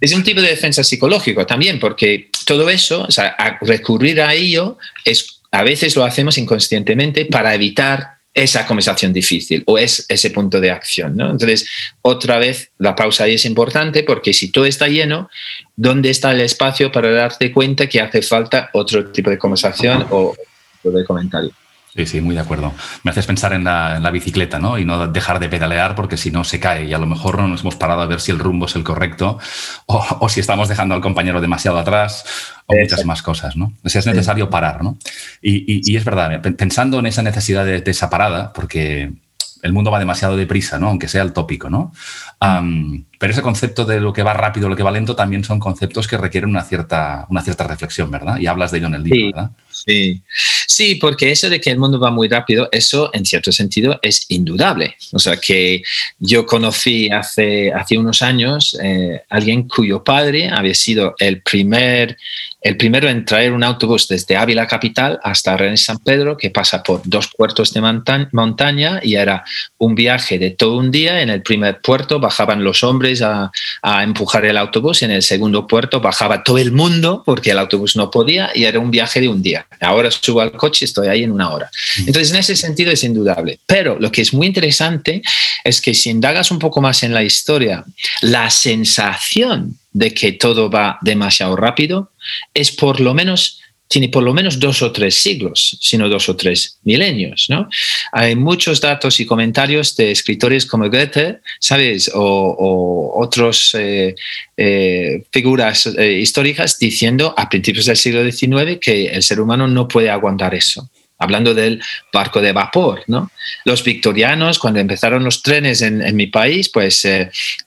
[0.00, 4.76] Es un tipo de defensa psicológico también, porque todo eso, o sea, recurrir a ello,
[5.04, 10.60] es, a veces lo hacemos inconscientemente para evitar esa conversación difícil o es ese punto
[10.60, 11.16] de acción.
[11.16, 11.30] ¿no?
[11.30, 11.68] Entonces,
[12.02, 15.28] otra vez, la pausa ahí es importante porque si todo está lleno,
[15.76, 20.36] ¿dónde está el espacio para darte cuenta que hace falta otro tipo de conversación o
[20.84, 21.50] de comentario?
[21.94, 22.72] Sí, sí, muy de acuerdo.
[23.02, 24.78] Me haces pensar en la, bicicleta, ¿no?
[24.78, 27.48] Y no dejar de pedalear porque si no se cae y a lo mejor no
[27.48, 29.38] nos hemos parado a ver si el rumbo es el correcto
[29.86, 32.24] o, si estamos dejando al compañero demasiado atrás
[32.66, 33.72] o muchas más cosas, ¿no?
[33.82, 34.98] O sea, es necesario parar, ¿no?
[35.42, 39.12] Y, es verdad, pensando en esa necesidad de, de esa parada, porque
[39.62, 40.88] el mundo va demasiado deprisa, ¿no?
[40.88, 41.92] Aunque sea el tópico, ¿no?
[43.18, 46.06] Pero ese concepto de lo que va rápido, lo que va lento, también son conceptos
[46.06, 48.38] que requieren una cierta, una cierta reflexión, ¿verdad?
[48.38, 49.50] Y hablas de ello en el libro, ¿verdad?
[49.70, 50.22] Sí.
[50.66, 54.26] sí, porque eso de que el mundo va muy rápido, eso en cierto sentido es
[54.28, 54.96] indudable.
[55.12, 55.82] O sea, que
[56.18, 62.16] yo conocí hace, hace unos años eh, alguien cuyo padre había sido el primer
[62.60, 66.82] el primero en traer un autobús desde Ávila Capital hasta René San Pedro, que pasa
[66.82, 67.80] por dos puertos de
[68.32, 69.44] montaña y era
[69.78, 71.22] un viaje de todo un día.
[71.22, 73.50] En el primer puerto bajaban los hombres a,
[74.02, 78.10] empujar el autobús, en el segundo puerto bajaba todo el mundo porque el autobús no
[78.10, 79.66] podía y era un viaje de un día.
[79.80, 81.70] Ahora subo al coche y estoy ahí en una hora.
[81.98, 83.58] Entonces, en ese sentido es indudable.
[83.66, 85.22] Pero lo que es muy interesante
[85.64, 87.84] es que si indagas un poco más en la historia,
[88.22, 92.12] la sensación de que todo va demasiado rápido
[92.54, 96.36] es por lo menos tiene por lo menos dos o tres siglos, sino dos o
[96.36, 97.46] tres milenios.
[97.48, 97.68] ¿no?
[98.12, 102.10] Hay muchos datos y comentarios de escritores como Goethe, ¿sabes?
[102.14, 104.14] O, otras eh,
[104.56, 109.88] eh, figuras eh, históricas diciendo a principios del siglo XIX que el ser humano no
[109.88, 110.88] puede aguantar eso
[111.20, 113.32] hablando del barco de vapor, ¿no?
[113.64, 117.04] Los victorianos, cuando empezaron los trenes en, mi país, pues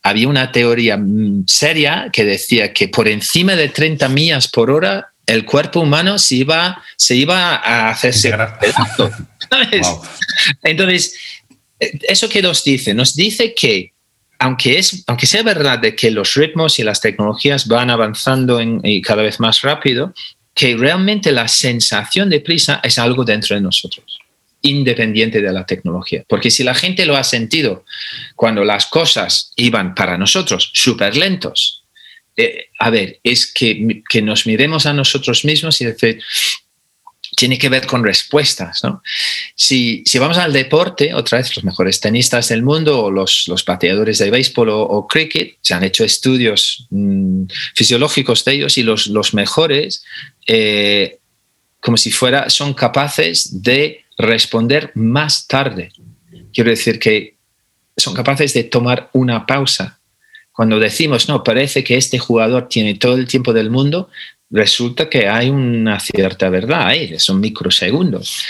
[0.04, 5.11] había una teoría mm, seria que decía que por encima de 30 millas por hora
[5.26, 8.32] el cuerpo humano se iba, se iba a hacerse
[10.64, 11.16] Entonces,
[11.80, 12.94] ¿eso qué nos dice?
[12.94, 13.94] Nos dice que
[14.40, 19.02] aunque, es, aunque sea verdad de que los ritmos y las tecnologías van avanzando y
[19.02, 20.14] cada vez más rápido,
[20.56, 24.20] que realmente la sensación de prisa es algo dentro de nosotros,
[24.62, 26.24] independiente de la tecnología.
[26.28, 27.86] Porque si la gente lo ha sentido
[28.36, 31.81] cuando las cosas iban para nosotros súper lentos,
[32.36, 36.20] eh, a ver, es que, que, nos miremos a nosotros mismos y decir,
[37.36, 38.84] tiene que ver con respuestas.
[38.84, 39.02] ¿no?
[39.56, 43.64] Si, si, vamos al deporte, otra vez los mejores tenistas del mundo o los, los
[43.64, 49.08] pateadores de béisbol o, cricket, se han hecho estudios mm, fisiológicos de ellos y los,
[49.08, 50.04] los mejores,
[50.48, 51.20] eh,
[51.80, 55.92] como si fuera, son capaces de responder más tarde.
[56.54, 57.38] Quiero decir que
[57.98, 60.00] son capaces de tomar una pausa.
[60.52, 64.10] Cuando decimos, no, parece que este jugador tiene todo el tiempo del mundo,
[64.50, 68.44] resulta que hay una cierta verdad ahí, son microsegundos.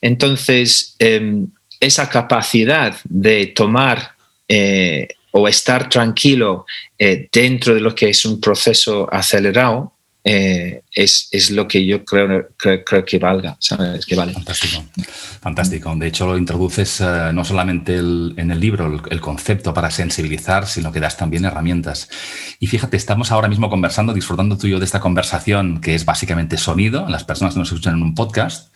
[0.00, 4.12] Entonces, em, esa capacidad de tomar
[4.48, 6.66] eh, o estar tranquilo
[6.98, 9.92] eh, dentro de lo que es un proceso acelerado
[10.24, 14.06] eh, es, es, lo que yo creo, creo, que valga, ¿sabes?
[14.06, 14.32] Que vale.
[14.32, 14.84] Fantástico,
[15.40, 15.96] fantástico.
[15.96, 20.92] De hecho, lo introduces eh, no solamente en el libro, el, concepto para sensibilizar, sino
[20.92, 22.08] que das también herramientas.
[22.60, 26.04] Y fíjate, estamos ahora mismo conversando, disfrutando tú y yo de esta conversación que es
[26.04, 28.72] básicamente sonido, las personas que nos escuchan en un podcast,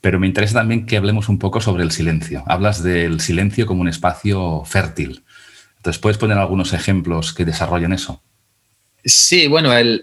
[0.00, 2.44] pero me interesa también que hablemos un poco sobre el silencio.
[2.46, 5.24] Hablas del silencio como un espacio fértil.
[5.78, 8.22] Entonces, ¿puedes poner algunos ejemplos que desarrollen eso?
[9.08, 10.02] Sí, bueno, el,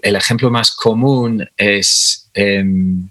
[0.00, 3.08] ejemplo más común es em,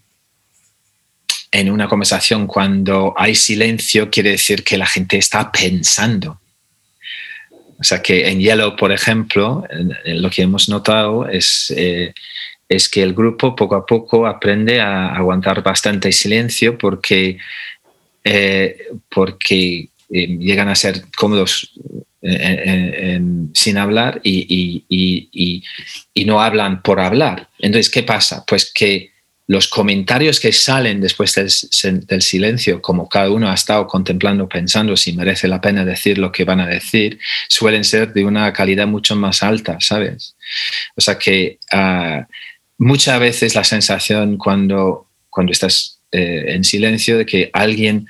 [1.52, 6.40] en una conversación cuando hay silencio, quiere decir que la gente está pensando.
[7.78, 9.68] O sea que en Yellow, por ejemplo,
[10.06, 12.14] lo que hemos notado es, eh,
[12.70, 17.38] es que el grupo poco a poco aprende a aguantar bastante silencio porque,
[18.24, 21.74] eh, porque eh, llegan a ser cómodos
[23.54, 25.64] sin hablar y,
[26.26, 27.50] no hablan por hablar.
[27.60, 28.46] Entonces, ¿qué pasa?
[28.46, 29.12] Pues que
[29.46, 35.14] los comentarios que salen después del, silencio, como cada uno ha estado contemplando, pensando si
[35.14, 39.16] merece la pena decir lo que van a decir, suelen ser de una calidad mucho
[39.18, 40.36] más alta, ¿sabes?
[40.96, 42.24] O sea que uh,
[42.78, 48.08] muchas veces la sensación cuando, cuando estás eh, en silencio de que alguien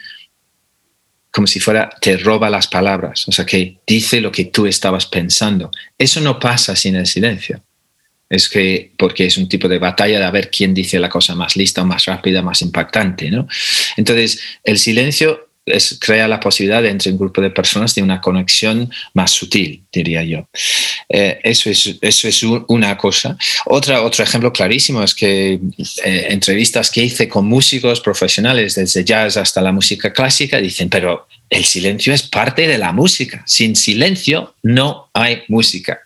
[1.33, 5.07] como si fuera, te roba las palabras, o sea, que dice lo que tú estabas
[5.07, 5.71] pensando.
[5.97, 7.63] Eso no pasa sin el silencio.
[8.29, 11.33] Es que, porque es un tipo de batalla de a ver quién dice la cosa
[11.33, 13.47] más lista más rápida, más impactante, ¿no?
[13.97, 18.91] Entonces, el silencio es, crea la posibilidad entre un grupo de personas de una conexión
[19.13, 20.47] más sutil, diría yo.
[21.09, 23.37] Eh, eso, es, eso es una cosa.
[23.65, 25.59] Otra, otro ejemplo clarísimo es que
[26.03, 31.27] eh, entrevistas que hice con músicos profesionales, desde jazz hasta la música clásica, dicen, pero
[31.49, 33.43] el silencio es parte de la música.
[33.45, 36.01] Sin silencio no hay música.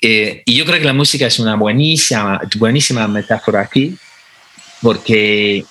[0.00, 3.96] Eh, y yo creo que la música es una buenísima, buenísima metáfora aquí,
[4.82, 5.64] porque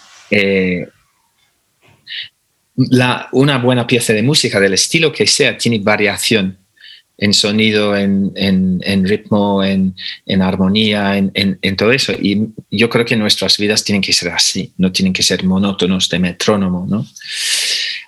[2.76, 6.58] una buena pieza de música del estilo que sea tiene variación
[7.18, 9.96] en sonido, en, ritmo, en,
[10.42, 12.12] armonía, en, todo eso.
[12.14, 16.10] Y yo creo que nuestras vidas tienen que ser así, no tienen que ser monótonos
[16.10, 17.08] de metrónomo, ¿no?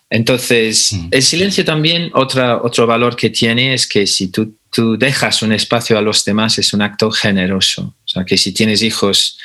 [0.09, 1.07] Entonces, mm.
[1.11, 5.51] el silencio también, otra, otro valor que tiene es que si tú, tú dejas un
[5.51, 7.95] espacio a los demás, es un acto generoso.
[8.05, 9.37] O sea, que si tienes hijos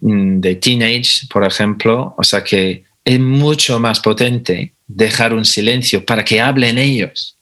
[0.00, 6.04] mm, de teenage, por ejemplo, o sea, que es mucho más potente dejar un silencio
[6.04, 7.38] para que hablen ellos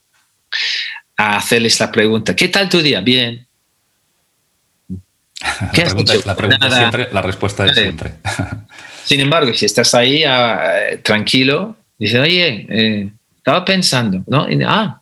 [1.17, 3.01] a hacerles la pregunta, ¿qué tal tu día?
[3.01, 3.45] Bien.
[5.73, 8.13] ¿Qué la, pregunta es, la, pregunta siempre, la respuesta es siempre.
[9.05, 10.71] Sin embargo, si estás ahí ah,
[11.03, 14.47] tranquilo, dices, oye, eh, estaba pensando, ¿no?
[14.69, 15.01] ah,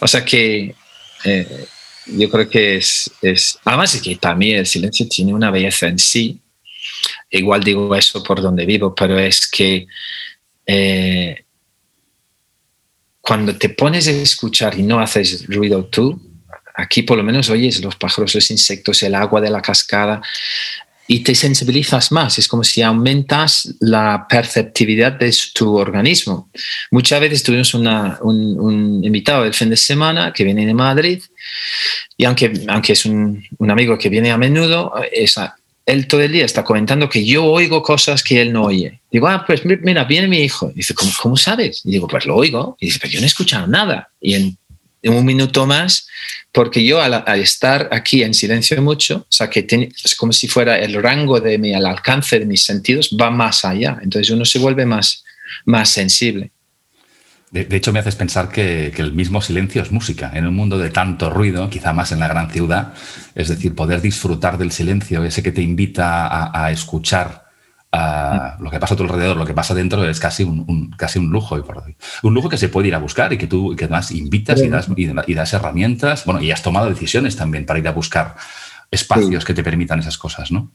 [0.00, 0.74] o sea que
[1.22, 1.66] eh,
[2.06, 6.00] yo creo que es, es, además es que también el silencio tiene una belleza en
[6.00, 6.40] sí.
[7.30, 9.86] Igual digo eso por donde vivo, pero es que
[10.66, 11.44] eh,
[13.20, 16.18] cuando te pones a escuchar y no haces ruido tú,
[16.74, 20.22] aquí por lo menos oyes los pájaros, los insectos, el agua de la cascada
[21.06, 22.38] y te sensibilizas más.
[22.38, 26.50] Es como si aumentas la perceptividad de tu organismo.
[26.90, 31.22] Muchas veces tuvimos un, invitado el fin de semana que viene de Madrid
[32.16, 35.57] y aunque, aunque es un, un amigo que viene a menudo, esa,
[35.88, 39.00] él todo el día está comentando que yo oigo cosas que él no oye.
[39.10, 40.70] Digo, ah, pues mira, viene mi hijo.
[40.74, 41.80] dice, ¿cómo, ¿cómo, sabes?
[41.84, 42.76] Y digo, pues lo oigo.
[42.78, 44.10] Y dice, pero yo no he escuchado nada.
[44.20, 44.58] Y en,
[45.04, 46.06] un minuto más,
[46.52, 49.66] porque yo al, estar aquí en silencio mucho, o sea, que
[50.04, 53.64] es como si fuera el rango de mi, al alcance de mis sentidos, va más
[53.64, 53.98] allá.
[54.02, 55.24] Entonces uno se vuelve más,
[55.64, 56.50] más sensible.
[57.50, 60.30] De, hecho, me haces pensar que, el mismo silencio es música.
[60.34, 62.92] En un mundo de tanto ruido, quizá más en la gran ciudad,
[63.34, 67.46] es decir, poder disfrutar del silencio, ese que te invita a, escuchar
[68.60, 71.30] lo que pasa a tu alrededor, lo que pasa dentro, es casi un, casi un
[71.30, 71.56] lujo.
[72.22, 74.68] Un lujo que se puede ir a buscar y que tú que además invitas y
[74.68, 76.26] das, y, das herramientas.
[76.26, 78.36] Bueno, y has tomado decisiones también para ir a buscar
[78.90, 80.70] espacios que te permitan esas cosas, ¿no?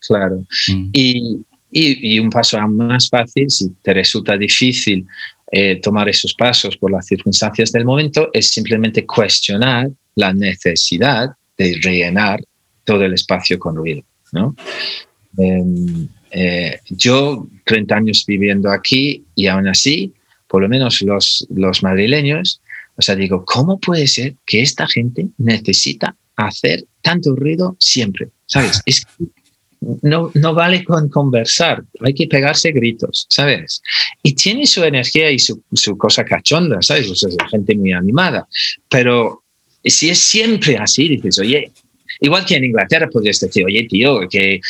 [0.00, 0.44] Claro.
[0.68, 0.88] Mm.
[0.92, 5.06] Y, y, un paso aún más fácil, si te resulta difícil
[5.52, 11.78] eh, tomar esos pasos por las circunstancias del momento es simplemente cuestionar la necesidad de
[11.82, 12.40] rellenar
[12.84, 14.02] todo el espacio con ruido.
[14.32, 14.56] ¿no?
[15.38, 20.12] Em, eh, yo, 30 años viviendo aquí y aún así,
[20.48, 22.60] por lo menos los, los madrileños,
[22.96, 28.28] o sea, digo, ¿cómo puede ser que esta gente necesita hacer tanto ruido siempre?
[28.46, 28.80] ¿Sabes?
[28.86, 29.06] Es
[30.02, 33.82] no, no vale con conversar, hay que pegarse gritos, ¿sabes?
[34.22, 35.62] Y tiene su energía y su,
[35.98, 37.10] cosa cachonda, ¿sabes?
[37.10, 38.46] O sea, es gente muy animada,
[38.88, 39.42] pero
[39.84, 41.70] si es siempre así, dices, oye,
[42.20, 44.60] Igual que en Inglaterra podrías decir, oye, tío, que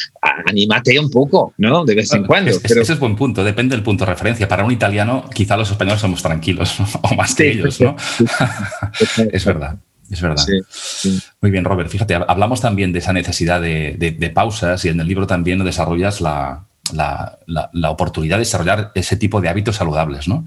[0.46, 1.84] anímate un poco, ¿no?
[1.84, 2.50] De vez en cuando.
[2.50, 4.48] Ese es buen punto, depende del punto de referencia.
[4.48, 7.96] Para un italiano, quizá los españoles somos tranquilos, o más que ellos, ¿no?
[9.32, 9.78] es verdad.
[10.10, 10.44] Es verdad.
[11.40, 11.90] Muy bien, Robert.
[11.90, 16.66] Fíjate, hablamos también de esa necesidad de, pausas y en el libro también desarrollas la,
[17.88, 20.44] oportunidad de desarrollar ese tipo de hábitos saludables, ¿no?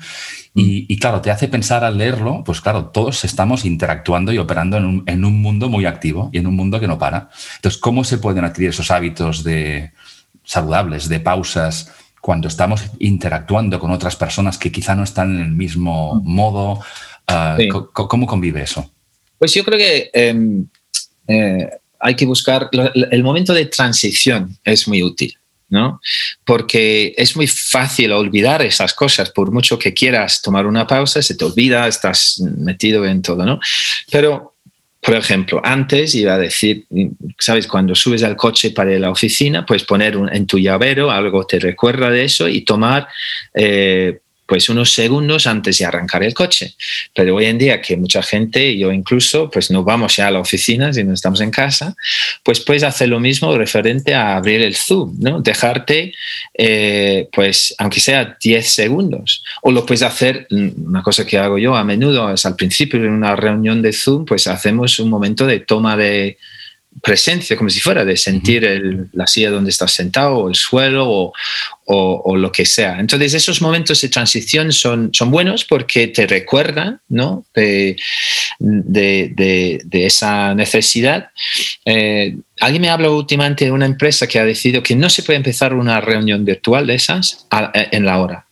[0.55, 0.99] Y, mm.
[0.99, 5.41] claro, te hace pensar al leerlo, pues claro, todos estamos interactuando y operando en un,
[5.41, 7.29] mundo muy activo y en un mundo que no para.
[7.55, 9.91] Entonces, ¿cómo se pueden adquirir esos hábitos de
[10.43, 11.91] saludables, de pausas,
[12.21, 16.33] cuando estamos interactuando con otras personas que quizá no están en el mismo mm.
[16.33, 16.79] modo?
[17.27, 17.57] Ah,
[17.93, 18.89] ¿Cómo convive eso?
[19.39, 20.67] Pues yo creo que em,
[21.27, 25.35] eh, hay que buscar, el momento de transición es muy útil.
[25.69, 26.01] ¿no?
[26.45, 31.35] Porque es muy fácil olvidar esas cosas, por mucho que quieras tomar una pausa, se
[31.35, 33.59] te olvida, estás metido en todo, ¿no?
[34.11, 34.55] Pero,
[34.99, 36.85] por ejemplo, antes iba a decir,
[37.37, 37.67] ¿sabes?
[37.67, 42.09] Cuando subes al coche para la oficina, puedes poner en tu llavero algo te recuerda
[42.09, 43.07] de eso y tomar
[43.53, 46.73] eh, pues unos segundos antes de arrancar el coche.
[47.13, 50.39] Pero hoy en día que mucha gente, yo incluso, pues no vamos ya a la
[50.39, 51.95] oficina, sino estamos en casa,
[52.43, 55.39] pues puedes hacer lo mismo referente a abrir el Zoom, ¿no?
[55.39, 56.15] Dejarte,
[56.57, 59.43] eh, pues aunque sea 10 segundos.
[59.61, 63.07] O lo puedes hacer, una cosa que hago yo a menudo, es al principio de
[63.07, 66.39] una reunión de Zoom, pues hacemos un momento de toma de
[67.01, 71.31] presencia, como si fuera de sentir la silla donde estás sentado, o el suelo,
[71.85, 72.99] o, lo que sea.
[72.99, 77.45] Entonces, esos momentos de transición son, son buenos porque te recuerdan ¿no?
[77.55, 77.95] de,
[78.59, 81.29] de, esa necesidad.
[81.85, 85.37] Eh, alguien me habla últimamente de una empresa que ha decidido que no se puede
[85.37, 88.45] empezar una reunión virtual de esas en la hora.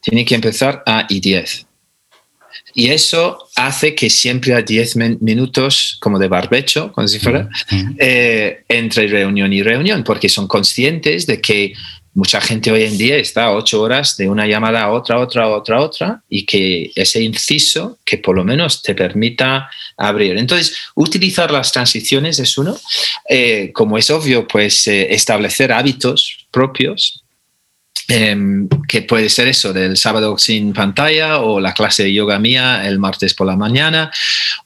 [0.00, 1.66] Tiene que empezar a I10.
[2.74, 7.48] Y eso hace que siempre haya 10 minutos como de barbecho, como si fuera,
[7.98, 11.74] eh, entre reunión y reunión, porque son conscientes de que
[12.14, 15.80] mucha gente hoy en día está ocho horas de una llamada a otra, otra, otra,
[15.80, 20.38] otra, y que ese inciso que por lo menos te permita abrir.
[20.38, 22.76] Entonces, utilizar las transiciones es uno.
[23.28, 27.23] Eh, como es obvio, pues eh, establecer hábitos propios
[28.06, 32.86] Em, que puede ser eso, del sábado sin pantalla o la clase de yoga mía
[32.86, 34.10] el martes por la mañana.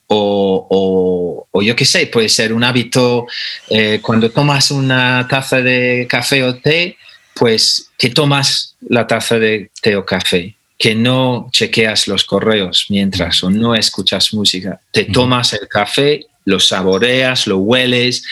[0.08, 3.26] O, o, yo qué sé, puede ser un hábito
[3.68, 6.96] eh, cuando tomas una taza de café o té,
[7.34, 13.44] pues que tomas la taza de té o café, que no chequeas los correos mientras
[13.44, 18.24] o no escuchas música, te tomas el café lo saboreas, lo hueles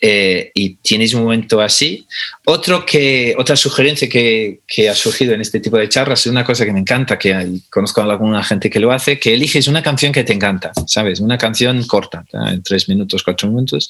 [0.00, 2.04] eh, y tienes un momento así.
[2.44, 4.60] Otro que, otra sugerencia que,
[4.90, 8.00] ha surgido en este tipo de charlas es una cosa que me encanta, que conozco
[8.00, 11.20] a alguna gente que lo hace, que eliges una canción que te encanta, ¿sabes?
[11.20, 13.88] Una canción corta, en tres minutos, cuatro minutos,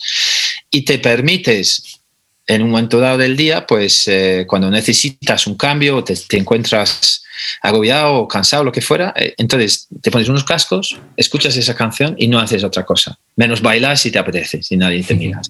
[0.70, 1.99] y te permites
[2.50, 7.22] en un momento dado del día, pues eh, cuando necesitas un cambio, te, te encuentras
[7.62, 12.14] agobiado o cansado, lo que fuera, eh, entonces te pones unos cascos, escuchas esa canción
[12.18, 15.40] y no haces otra cosa, menos bailar si te apetece, si nadie te mira.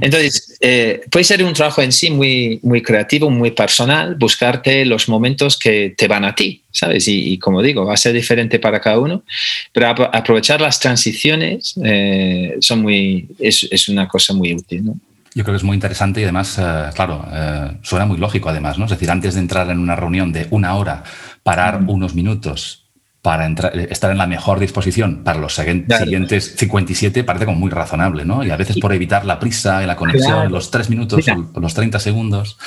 [0.00, 5.08] Entonces, eh, puede ser un trabajo en sí muy, muy creativo, muy personal, buscarte los
[5.08, 7.06] momentos que te van a ti, ¿sabes?
[7.06, 9.24] Y, como digo, va a ser diferente para cada uno,
[9.72, 14.98] pero aprovechar las transiciones eh, son muy, es, es una cosa muy útil, ¿no?
[15.34, 18.78] Yo creo que es muy interesante y además, eh, claro, eh, suena muy lógico además,
[18.78, 18.86] ¿no?
[18.86, 21.04] Es decir, antes de entrar en una reunión de una hora,
[21.42, 22.86] parar unos minutos
[23.20, 28.24] para eh, estar en la mejor disposición para los siguientes 57 parece como muy razonable,
[28.24, 28.42] ¿no?
[28.42, 31.74] Y a veces por evitar la prisa y la conexión, los tres minutos o los
[31.74, 32.58] 30 segundos.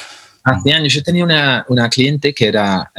[0.43, 2.91] Hace años yo tenía una, una cliente que era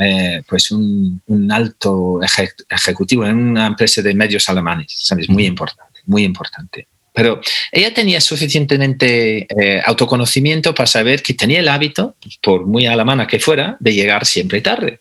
[0.48, 2.20] pues un, un alto
[2.68, 5.28] ejecutivo en una empresa de medios alemanes, ¿sabes?
[5.28, 6.88] Muy importante, muy importante.
[7.12, 7.40] Pero
[7.70, 13.38] ella tenía suficientemente eh, autoconocimiento para saber que tenía el hábito, por muy alemana que
[13.38, 15.00] fuera, de llegar siempre tarde.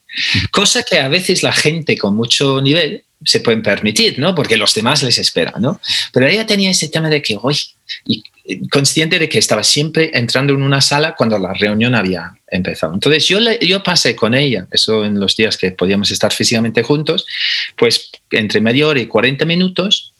[0.51, 4.33] Cosa que a veces la gente con mucho nivel se pueden permitir, ¿no?
[4.33, 5.79] Porque los demás les esperan, ¿no?
[6.11, 7.55] Pero ella tenía ese tema de que, hoy,
[8.05, 8.23] y
[8.69, 12.93] consciente de que estaba siempre entrando en una sala cuando la reunión había empezado.
[12.93, 17.25] Entonces yo, yo pasé con ella, eso en los días que podíamos estar físicamente juntos,
[17.77, 20.13] pues entre media hora y 40 minutos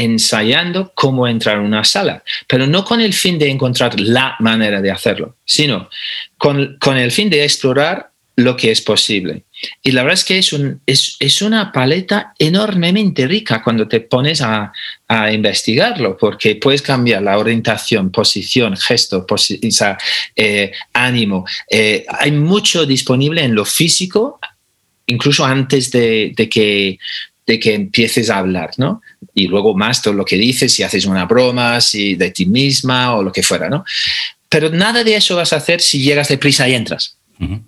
[0.00, 4.80] ensayando cómo entrar en una sala, pero no con el fin de encontrar la manera
[4.80, 5.90] de hacerlo, sino
[6.38, 9.42] con, el fin de explorar lo que es posible.
[9.82, 14.40] Y la verdad es que es, un, es, una paleta enormemente rica cuando te pones
[14.40, 14.72] a,
[15.32, 19.26] investigarlo, porque puedes cambiar la orientación, posición, gesto,
[20.36, 21.44] eh, ánimo.
[21.68, 24.38] Eh, hay mucho disponible en lo físico,
[25.06, 26.98] incluso antes de, de que
[27.50, 29.02] de que empieces a hablar, ¿no?
[29.34, 33.16] Y luego más todo lo que dices, si haces una broma, si de ti misma
[33.16, 33.84] o lo que fuera, ¿no?
[34.48, 37.16] Pero nada de eso vas a hacer si llegas deprisa y entras.
[37.40, 37.58] O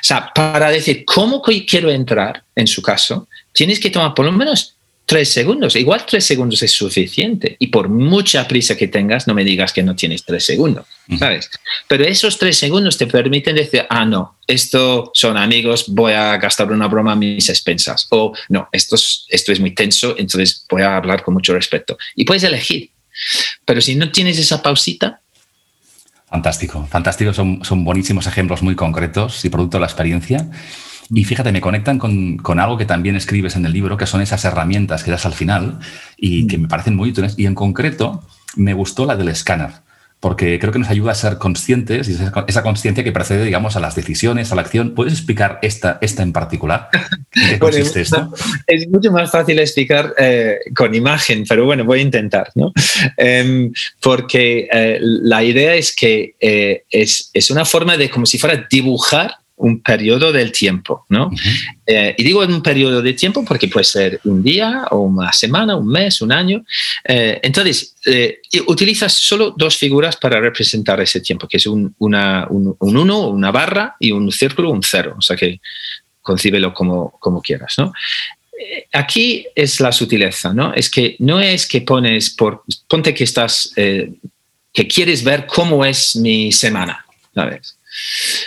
[0.00, 4.76] sea, para decir cómo quiero entrar, en su caso, tienes que tomar por lo menos
[5.12, 5.76] tres segundos.
[5.76, 7.56] Igual tres segundos es suficiente.
[7.58, 10.86] Y por mucha prisa que tengas, no me digas que no tienes tres segundos,
[11.18, 11.50] ¿sabes?
[11.86, 16.72] Pero esos tres segundos te permiten decir, ah, no, esto son amigos, voy a gastar
[16.72, 18.06] una broma a mis expensas.
[18.08, 21.98] O no, esto es, esto es muy tenso, entonces voy a hablar con mucho respeto.
[22.16, 22.90] Y puedes elegir.
[23.66, 25.18] Pero si no tienes esa pausita,
[26.32, 27.34] Fantástico, fantástico.
[27.34, 30.48] Son, son buenísimos ejemplos muy concretos y producto de la experiencia.
[31.14, 34.22] Y fíjate, me conectan con, con, algo que también escribes en el libro, que son
[34.22, 35.78] esas herramientas que das al final
[36.16, 37.34] y que me parecen muy útiles.
[37.36, 38.22] Y en concreto,
[38.56, 39.70] me gustó la del escáner,
[40.20, 43.80] porque creo que nos ayuda a ser conscientes y esa conciencia que precede, digamos, a
[43.80, 44.94] las decisiones, a la acción.
[44.94, 46.88] ¿Puedes explicar esta, esta en particular?
[47.30, 48.32] qué consiste esto?
[48.66, 52.72] Es mucho más fácil explicar eh, con imagen, pero bueno, voy a intentar, ¿no?
[53.18, 58.38] Em, porque eh, la idea es que eh, es, es una forma de como si
[58.38, 61.30] fuera dibujar un periodo del tiempo, ¿no?
[61.86, 65.76] Eh, y digo un periodo de tiempo porque puede ser un día o una semana,
[65.76, 66.64] un mes, un año.
[67.04, 72.48] Eh, entonces, eh, utilizas solo dos figuras para representar ese tiempo, que es un, una,
[72.50, 75.14] un, uno, una barra y un círculo, un cero.
[75.16, 75.60] O sea que
[76.20, 77.92] concíbelo como, como quieras, ¿no?
[78.92, 80.74] Aquí es la sutileza, ¿no?
[80.74, 86.16] Es que no es que pones por, ponte que estás, que quieres ver cómo es
[86.16, 87.04] mi semana,
[87.34, 87.76] ¿sabes?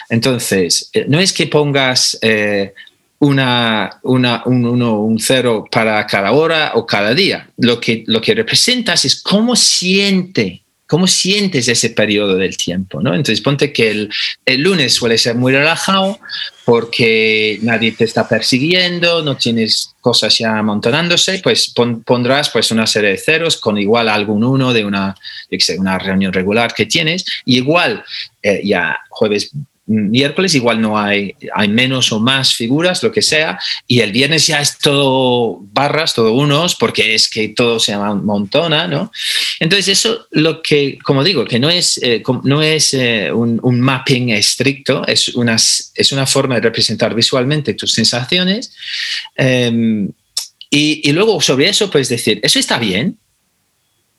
[0.10, 2.74] Entonces, eh, no es que pongas eh,
[3.20, 7.50] una, una, un, uno, un cero para cada hora o cada día.
[7.58, 13.02] Lo que, lo que representas es cómo siente ¿Cómo sientes ese periodo del tiempo?
[13.02, 13.10] ¿no?
[13.16, 16.20] Entonces, ponte que el, lunes suele ser muy relajado
[16.64, 21.74] porque nadie te está persiguiendo, no tienes cosas ya amontonándose, pues
[22.06, 25.16] pondrás pues, una serie de ceros con igual algún uno de una,
[25.78, 27.26] una reunión regular que tienes.
[27.46, 28.04] Y igual,
[28.44, 29.52] eh, ya jueves
[29.88, 34.48] miércoles igual no hay, hay menos o más figuras, lo que sea, y el viernes
[34.48, 39.12] ya es todo barras, todo unos, porque es que todo se montona, ¿no?
[39.60, 44.30] Entonces eso lo que, como digo, que no es, eh, no es eh, un, mapping
[44.30, 48.74] estricto, es una, es una forma de representar visualmente tus sensaciones.
[49.36, 50.10] Em,
[50.70, 53.20] y, y luego sobre eso puedes decir, eso está bien,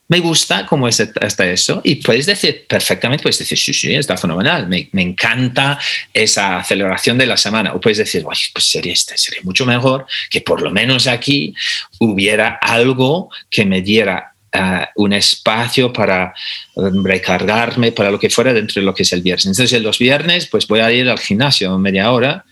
[0.09, 4.17] me gusta cómo es hasta eso y puedes decir perfectamente, puedes decir, sí, sí, está
[4.17, 5.79] fenomenal, me, me encanta
[6.13, 7.73] esa celebración de la semana.
[7.75, 11.55] O puedes decir, pues sería, este, sería mucho mejor que por lo menos aquí
[11.99, 16.33] hubiera algo que me diera eh, un espacio para
[16.77, 19.47] recargarme, para lo que fuera dentro de lo que es el viernes.
[19.47, 22.45] Entonces, los viernes, pues voy a ir al gimnasio media hora,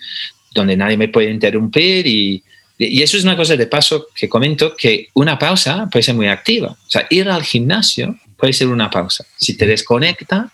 [0.52, 2.42] donde nadie me puede interrumpir y,
[2.76, 6.26] y eso es una cosa de paso que comento, que una pausa puede ser muy
[6.26, 6.70] activa.
[6.70, 9.24] O sea, ir al gimnasio puede ser una pausa.
[9.36, 10.50] Si te desconecta,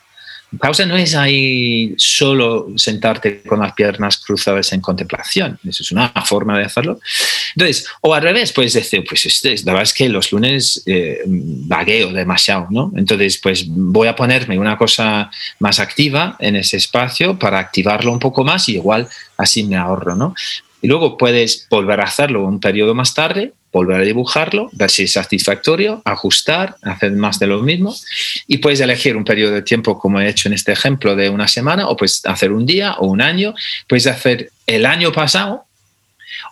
[0.59, 5.57] pausa no es ahí solo sentarte con las piernas cruzadas en contemplación.
[5.67, 6.99] Eso es una forma de hacerlo.
[7.55, 11.21] Entonces, o al revés, puedes decir, pues este, la verdad es que los lunes eh,
[11.25, 12.91] vagueo demasiado, ¿no?
[12.95, 18.19] Entonces, pues voy a ponerme una cosa más activa en ese espacio para activarlo un
[18.19, 19.07] poco más y igual
[19.37, 20.35] así me ahorro, ¿no?
[20.81, 25.03] Y luego puedes volver a hacerlo un periodo más tarde, volver a dibujarlo, ver si
[25.03, 27.95] es satisfactorio, ajustar, hacer más de lo mismo
[28.47, 31.47] y puedes elegir un periodo de tiempo como he hecho en este ejemplo de una
[31.47, 33.53] semana o puedes hacer un día o un año,
[33.87, 35.65] puedes hacer el año pasado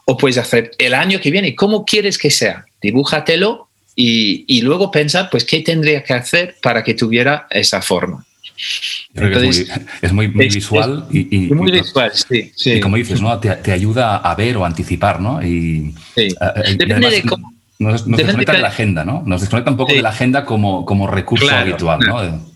[0.05, 1.55] o puedes hacer el año que viene.
[1.55, 2.65] ¿Cómo quieres que sea?
[2.81, 8.25] Dibújatelo y, y luego pensar, pues, ¿qué tendría que hacer para que tuviera esa forma?
[10.01, 13.39] Es muy, visual y, muy visual, sí, Y como dices, ¿no?
[13.39, 15.41] Te, ayuda a ver o anticipar, ¿no?
[15.41, 16.29] Y, sí.
[16.77, 17.53] Depende de cómo.
[17.79, 19.23] Nos, desconecta de la agenda, ¿no?
[19.25, 22.49] Nos desconecta un poco de la agenda como, como recurso habitual, ¿no?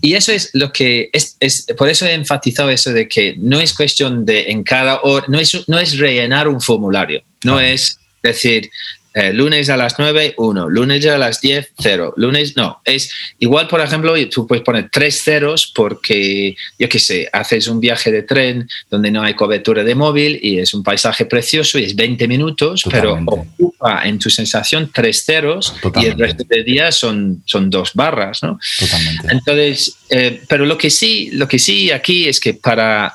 [0.00, 3.60] Y, eso es lo que es, es, por eso he enfatizado eso de que no
[3.60, 7.98] es cuestión de en cada hora, no es, no es rellenar un formulario, no es
[8.22, 8.70] decir,
[9.14, 13.66] eh, lunes a las 9, 1, lunes a las 10, 0, lunes no, es igual,
[13.66, 18.22] por ejemplo, tú puedes poner tres ceros porque, yo qué sé, haces un viaje de
[18.22, 22.28] tren donde no hay cobertura de móvil y es un paisaje precioso y es 20
[22.28, 27.70] minutos, pero ocupa en tu sensación tres ceros y el resto del día son, son
[27.70, 28.58] dos barras, ¿no?
[28.78, 29.28] Totalmente.
[29.30, 33.14] Entonces, eh, pero lo que sí, lo que sí aquí es que para,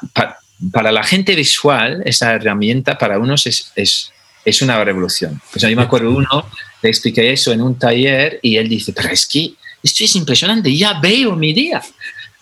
[0.71, 4.12] para la gente visual, esa herramienta para unos es, es,
[4.45, 5.41] es una revolución.
[5.51, 6.49] Pues yo me acuerdo uno,
[6.81, 10.75] le expliqué eso en un taller y él dice, pero es que esto es impresionante,
[10.75, 11.81] ya veo mi día.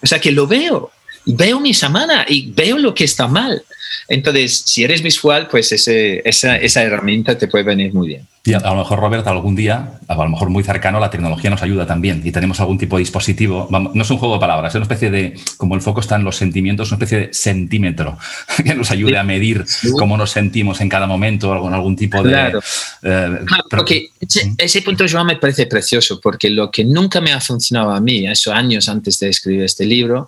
[0.02, 0.92] O sea, que lo veo,
[1.26, 3.64] veo mi semana y veo lo que está mal.
[4.08, 8.28] Entonces, si eres visual, pues ese, esa, esa herramienta te puede venir muy bien.
[8.44, 11.62] Y a, lo mejor, Robert, algún día, a lo mejor muy cercano, la tecnología nos
[11.62, 13.68] ayuda también y tenemos algún tipo de dispositivo.
[13.70, 16.24] No es un juego de palabras, es una especie de, como el foco está en
[16.24, 18.18] los sentimientos, una especie de centímetro
[18.66, 19.64] que nos ayude a medir
[19.96, 22.32] cómo nos sentimos en cada momento, algún, algún tipo de.
[22.32, 22.62] Claro,
[23.04, 23.40] eh,
[23.70, 24.08] porque
[24.58, 28.26] ese, punto, Joan, me parece precioso, porque lo que nunca me ha funcionado a mí,
[28.28, 30.28] esos años antes de escribir este libro,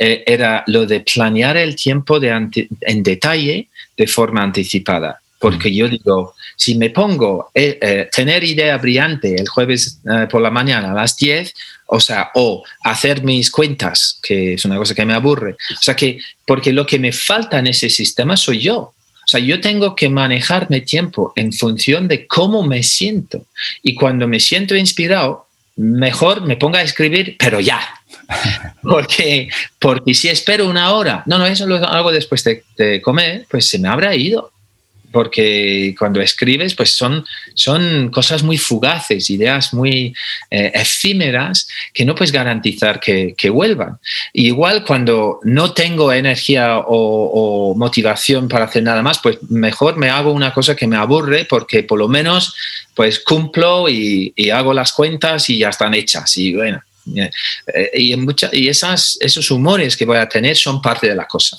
[0.00, 2.32] eh, era lo de planear el tiempo de
[2.80, 5.20] en detalle de forma anticipada.
[5.38, 10.40] Porque yo digo, si me pongo eh, eh, tener idea brillante el jueves eh, por
[10.40, 11.54] la mañana a las 10,
[11.86, 15.52] o sea, o hacer mis cuentas, que es una cosa que me aburre.
[15.52, 18.78] O sea, que, porque lo que me falta en ese sistema soy yo.
[18.78, 23.44] O sea, yo tengo que manejar mi tiempo en función de cómo me siento.
[23.82, 25.46] Y cuando me siento inspirado,
[25.76, 27.80] mejor me ponga a escribir, pero ya.
[28.82, 29.48] Porque,
[29.78, 33.68] porque si espero una hora, no, no, eso lo hago después de, de comer, pues
[33.68, 34.52] se me habrá ido
[35.12, 40.14] porque cuando escribes, pues son, son cosas muy fugaces, ideas muy
[40.50, 43.98] eh, efímeras que no puedes garantizar que, vuelvan.
[44.32, 50.32] igual cuando no tengo energía o, motivación para hacer nada más, pues mejor me hago
[50.32, 52.54] una cosa que me aburre porque por lo menos
[52.94, 56.36] pues cumplo y, hago las cuentas y ya están hechas.
[56.36, 56.80] Y bueno,
[57.14, 57.30] eh,
[57.94, 61.58] y, en y esas, esos humores que voy a tener son parte de la cosa.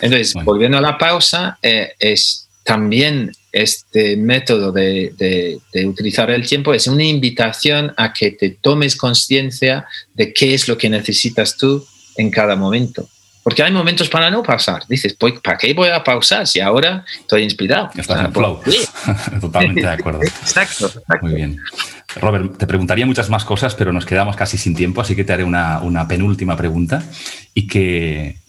[0.00, 6.86] Entonces, volviendo a la pausa, eh, es también este método de, utilizar el tiempo es
[6.86, 11.84] una invitación a que te tomes conciencia de qué es lo que necesitas tú
[12.16, 13.08] en cada momento.
[13.42, 14.84] Porque hay momentos para no pausar.
[14.88, 17.90] Dices, pues, ¿para qué voy a pausar si ahora estoy inspirado?
[17.96, 18.60] Estás en flow.
[19.40, 20.22] Totalmente de acuerdo.
[20.22, 21.58] exacto, Muy bien.
[22.16, 25.32] Robert, te preguntaría muchas más cosas, pero nos quedamos casi sin tiempo, así que te
[25.32, 27.02] haré una, una penúltima pregunta
[27.52, 28.41] y que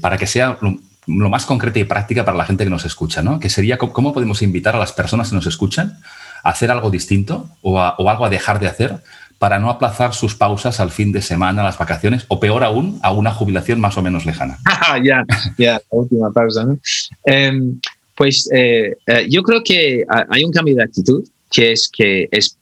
[0.00, 3.40] para que sea lo, más concreta y práctica para la gente que nos escucha, ¿no?
[3.40, 5.98] Que sería cómo podemos invitar a las personas que nos escuchan
[6.42, 8.96] a hacer algo distinto o, algo a dejar de hacer
[9.38, 13.10] para no aplazar sus pausas al fin de semana, las vacaciones, o peor aún, a
[13.10, 14.58] una jubilación más o menos lejana?
[15.02, 15.24] ya,
[15.56, 16.66] ya, la última pausa.
[17.24, 17.80] Em,
[18.14, 22.58] pues eh, eh, yo creo que hay un cambio de actitud, que es que es,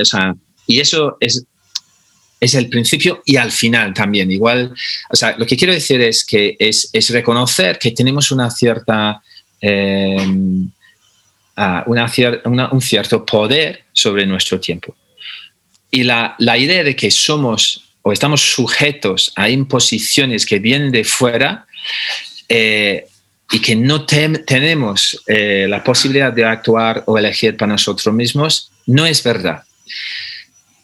[0.00, 0.34] o sea,
[0.66, 1.44] y eso es
[2.42, 4.28] es el principio y al final también.
[4.32, 4.74] Igual,
[5.08, 9.22] o sea, lo que quiero decir es que es, reconocer que tenemos una cierta,
[9.60, 10.16] eh,
[11.86, 14.96] una, un cierto poder sobre nuestro tiempo.
[15.88, 21.64] Y la, idea de que somos o estamos sujetos a imposiciones que vienen de fuera
[22.48, 23.06] eh,
[23.52, 29.06] y que no tenemos eh, la posibilidad de actuar o elegir para nosotros mismos, no
[29.06, 29.62] es verdad.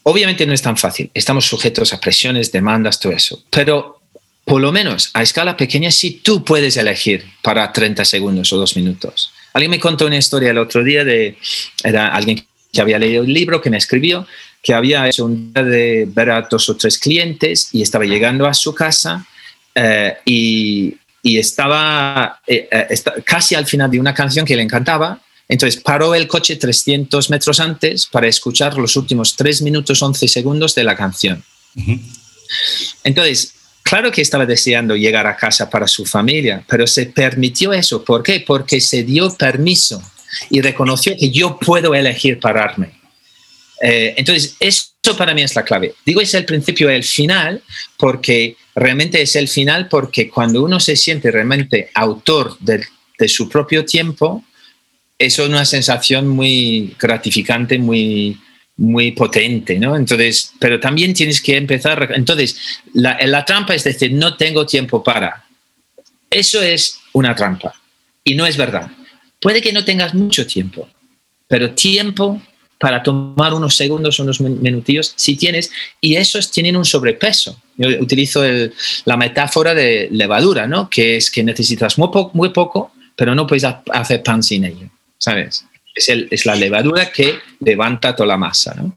[0.03, 4.01] Obviamente no es tan fácil, estamos sujetos a presiones, demandas, todo eso, pero
[4.44, 8.76] por lo menos a escala pequeña sí tú puedes elegir para 30 segundos o dos
[8.76, 9.30] minutos.
[9.53, 11.36] Alguien me contó una historia el otro día de,
[11.84, 14.26] era alguien que había leído el libro, que me escribió,
[14.62, 18.46] que había hecho un día de ver a dos o tres clientes y estaba llegando
[18.46, 19.26] a su casa
[19.74, 25.80] eh, y, estaba eh, eh, casi al final de una canción que le encantaba entonces
[25.82, 30.84] paró el coche 300 metros antes para escuchar los últimos 3 minutos 11 segundos de
[30.84, 31.42] la canción.
[33.03, 38.05] Entonces, claro que estaba deseando llegar a casa para su familia, pero se permitió eso.
[38.05, 38.44] ¿Por qué?
[38.46, 40.03] Porque se dio permiso
[40.51, 42.99] y reconoció que yo puedo elegir pararme.
[43.80, 45.94] Eh, entonces, eso para mí es la clave.
[46.05, 47.62] Digo, es el principio el final,
[47.96, 52.84] porque realmente es el final, porque cuando uno se siente realmente autor de,
[53.18, 54.44] de su propio tiempo,
[55.19, 58.39] eso es una sensación muy gratificante, muy,
[58.77, 59.97] muy potente, ¿no?
[59.97, 65.45] Entonces, pero también tienes que empezar, entonces, la, trampa es decir, no tengo tiempo para.
[66.31, 67.75] Eso es una trampa
[68.23, 68.91] y no es verdad.
[69.41, 70.89] Puede que no tengas mucho tiempo,
[71.49, 72.41] pero tiempo
[72.79, 77.61] para tomar unos segundos, unos minutillos, si tienes, y esos tienen un sobrepeso.
[77.77, 78.45] Yo utilizo
[79.05, 80.89] la metáfora de levadura, ¿no?
[80.89, 84.89] Que es que necesitas muy, muy poco, pero no puedes hacer pan sin ello.
[85.19, 85.64] ¿Sabes?
[85.95, 88.75] Es, el, es, la levadura que levanta toda la masa.
[88.77, 88.97] ¿no?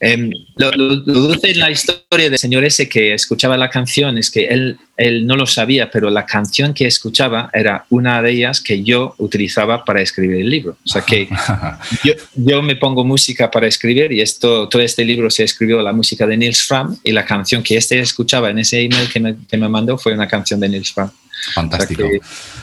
[0.00, 4.46] Em, lo, dulce en la historia del señor ese que escuchaba la canción es que
[4.46, 8.82] él, él no lo sabía, pero la canción que escuchaba era una de ellas que
[8.82, 10.76] yo utilizaba para escribir el libro.
[10.84, 11.28] O sea que
[12.04, 15.92] yo, yo me pongo música para escribir y esto, todo este libro se escribió la
[15.92, 19.36] música de Nils Fram y la canción que este escuchaba en ese email que me,
[19.48, 21.10] que me mandó fue una canción de Nils Fram.
[21.54, 22.04] Fantástico.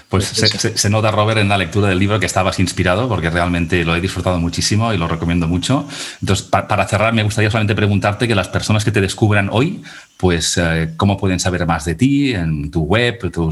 [0.10, 3.96] pues se, nota, Robert, en la lectura del libro que estabas inspirado, porque realmente lo
[3.96, 5.88] he disfrutado muchísimo y lo recomiendo mucho.
[6.22, 9.84] Entonces, para cerrar, me gustaría solamente preguntarte que las personas que te descubran hoy,
[10.18, 13.52] pues, eh, ¿cómo pueden saber más de ti en tu web, tu,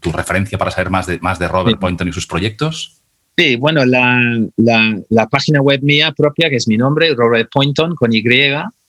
[0.00, 2.98] tu, referencia para saber más de, más de Robert Poynton y sus proyectos?
[3.36, 4.20] Sí, bueno, la,
[4.56, 8.22] la, la, página web mía propia, que es mi nombre, Robert Poynton, con Y,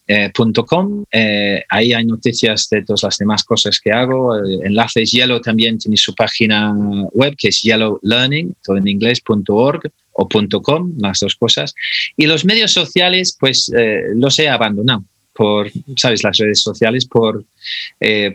[0.08, 1.06] .com.
[1.12, 4.38] Eh, ahí hay noticias de todas las demás cosas que hago.
[4.38, 6.74] Eh, enlaces Yellow también tiene su página
[7.14, 10.30] web que es Yellow Learning, todo en inglés.org o
[10.62, 11.74] .com, las dos cosas.
[12.18, 13.72] Y los medios sociales, pues
[14.14, 16.24] los he abandonado por, ¿sabes?
[16.24, 17.44] Las redes sociales por,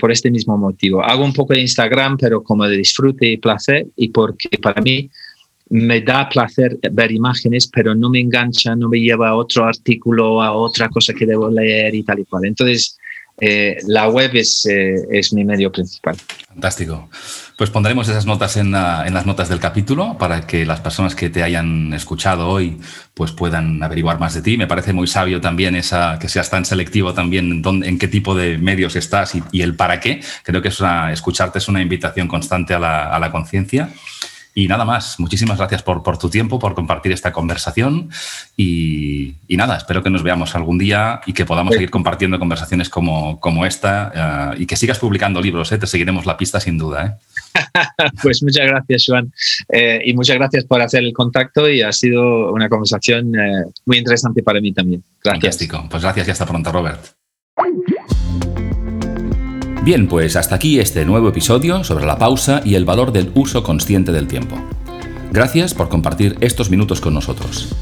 [0.01, 1.05] por este mismo motivo.
[1.05, 5.09] Hago un poco de Instagram, pero como de disfrute y placer y porque para mí
[5.71, 10.43] me da placer ver imágenes, pero no me engancha, no me lleva a otro artículo,
[10.43, 12.47] a otra cosa que debo leer y tal y cual.
[12.47, 12.99] Entonces,
[13.41, 16.17] eh, la web es, eh, es, mi medio principal.
[16.49, 17.09] Fantástico.
[17.57, 21.31] Pues pondremos esas notas en, en, las notas del capítulo para que las personas que
[21.31, 22.79] te hayan escuchado hoy
[23.15, 24.57] pues puedan averiguar más de ti.
[24.57, 28.35] Me parece muy sabio también esa, que seas tan selectivo también en, en qué tipo
[28.35, 30.21] de medios estás y, y, el para qué.
[30.43, 33.91] Creo que es una, escucharte es una invitación constante a la, a la conciencia.
[34.59, 38.11] Y nada más, muchísimas gracias por, por tu tiempo, por compartir esta conversación
[38.57, 43.39] y, nada, espero que nos veamos algún día y que podamos seguir compartiendo conversaciones como,
[43.39, 45.79] como esta eh, y que sigas publicando libros, ¿eh?
[45.79, 47.21] te seguiremos la pista sin duda.
[47.55, 47.61] ¿eh?
[48.21, 49.33] pues muchas gracias, Joan,
[50.05, 53.31] y muchas gracias por hacer el contacto y ha sido una conversación
[53.87, 55.05] muy interesante para mí también.
[55.23, 55.41] Gracias.
[55.41, 57.01] Fantástico, pues gracias y hasta pronto, Robert.
[59.89, 63.63] Bien, pues hasta aquí este nuevo episodio sobre la pausa y el valor del uso
[63.63, 64.55] consciente del tiempo.
[65.33, 67.75] Gracias por compartir estos minutos con nosotros.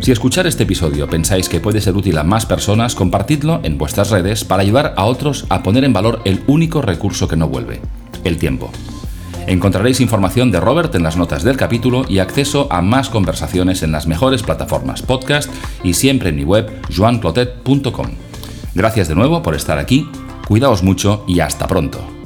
[0.00, 4.08] Si escuchar este episodio pensáis que puede ser útil a más personas, compartidlo en vuestras
[4.08, 7.82] redes para ayudar a otros a poner en valor el único recurso que no vuelve,
[8.24, 8.72] el tiempo.
[9.46, 13.92] Encontraréis información de Robert en las notas del capítulo y acceso a más conversaciones en
[13.92, 15.52] las mejores plataformas podcast
[15.84, 18.06] y siempre en mi web joanclotet.com.
[18.74, 20.08] Gracias de nuevo por estar aquí
[20.50, 22.19] Cuidaos mucho y hasta pronto.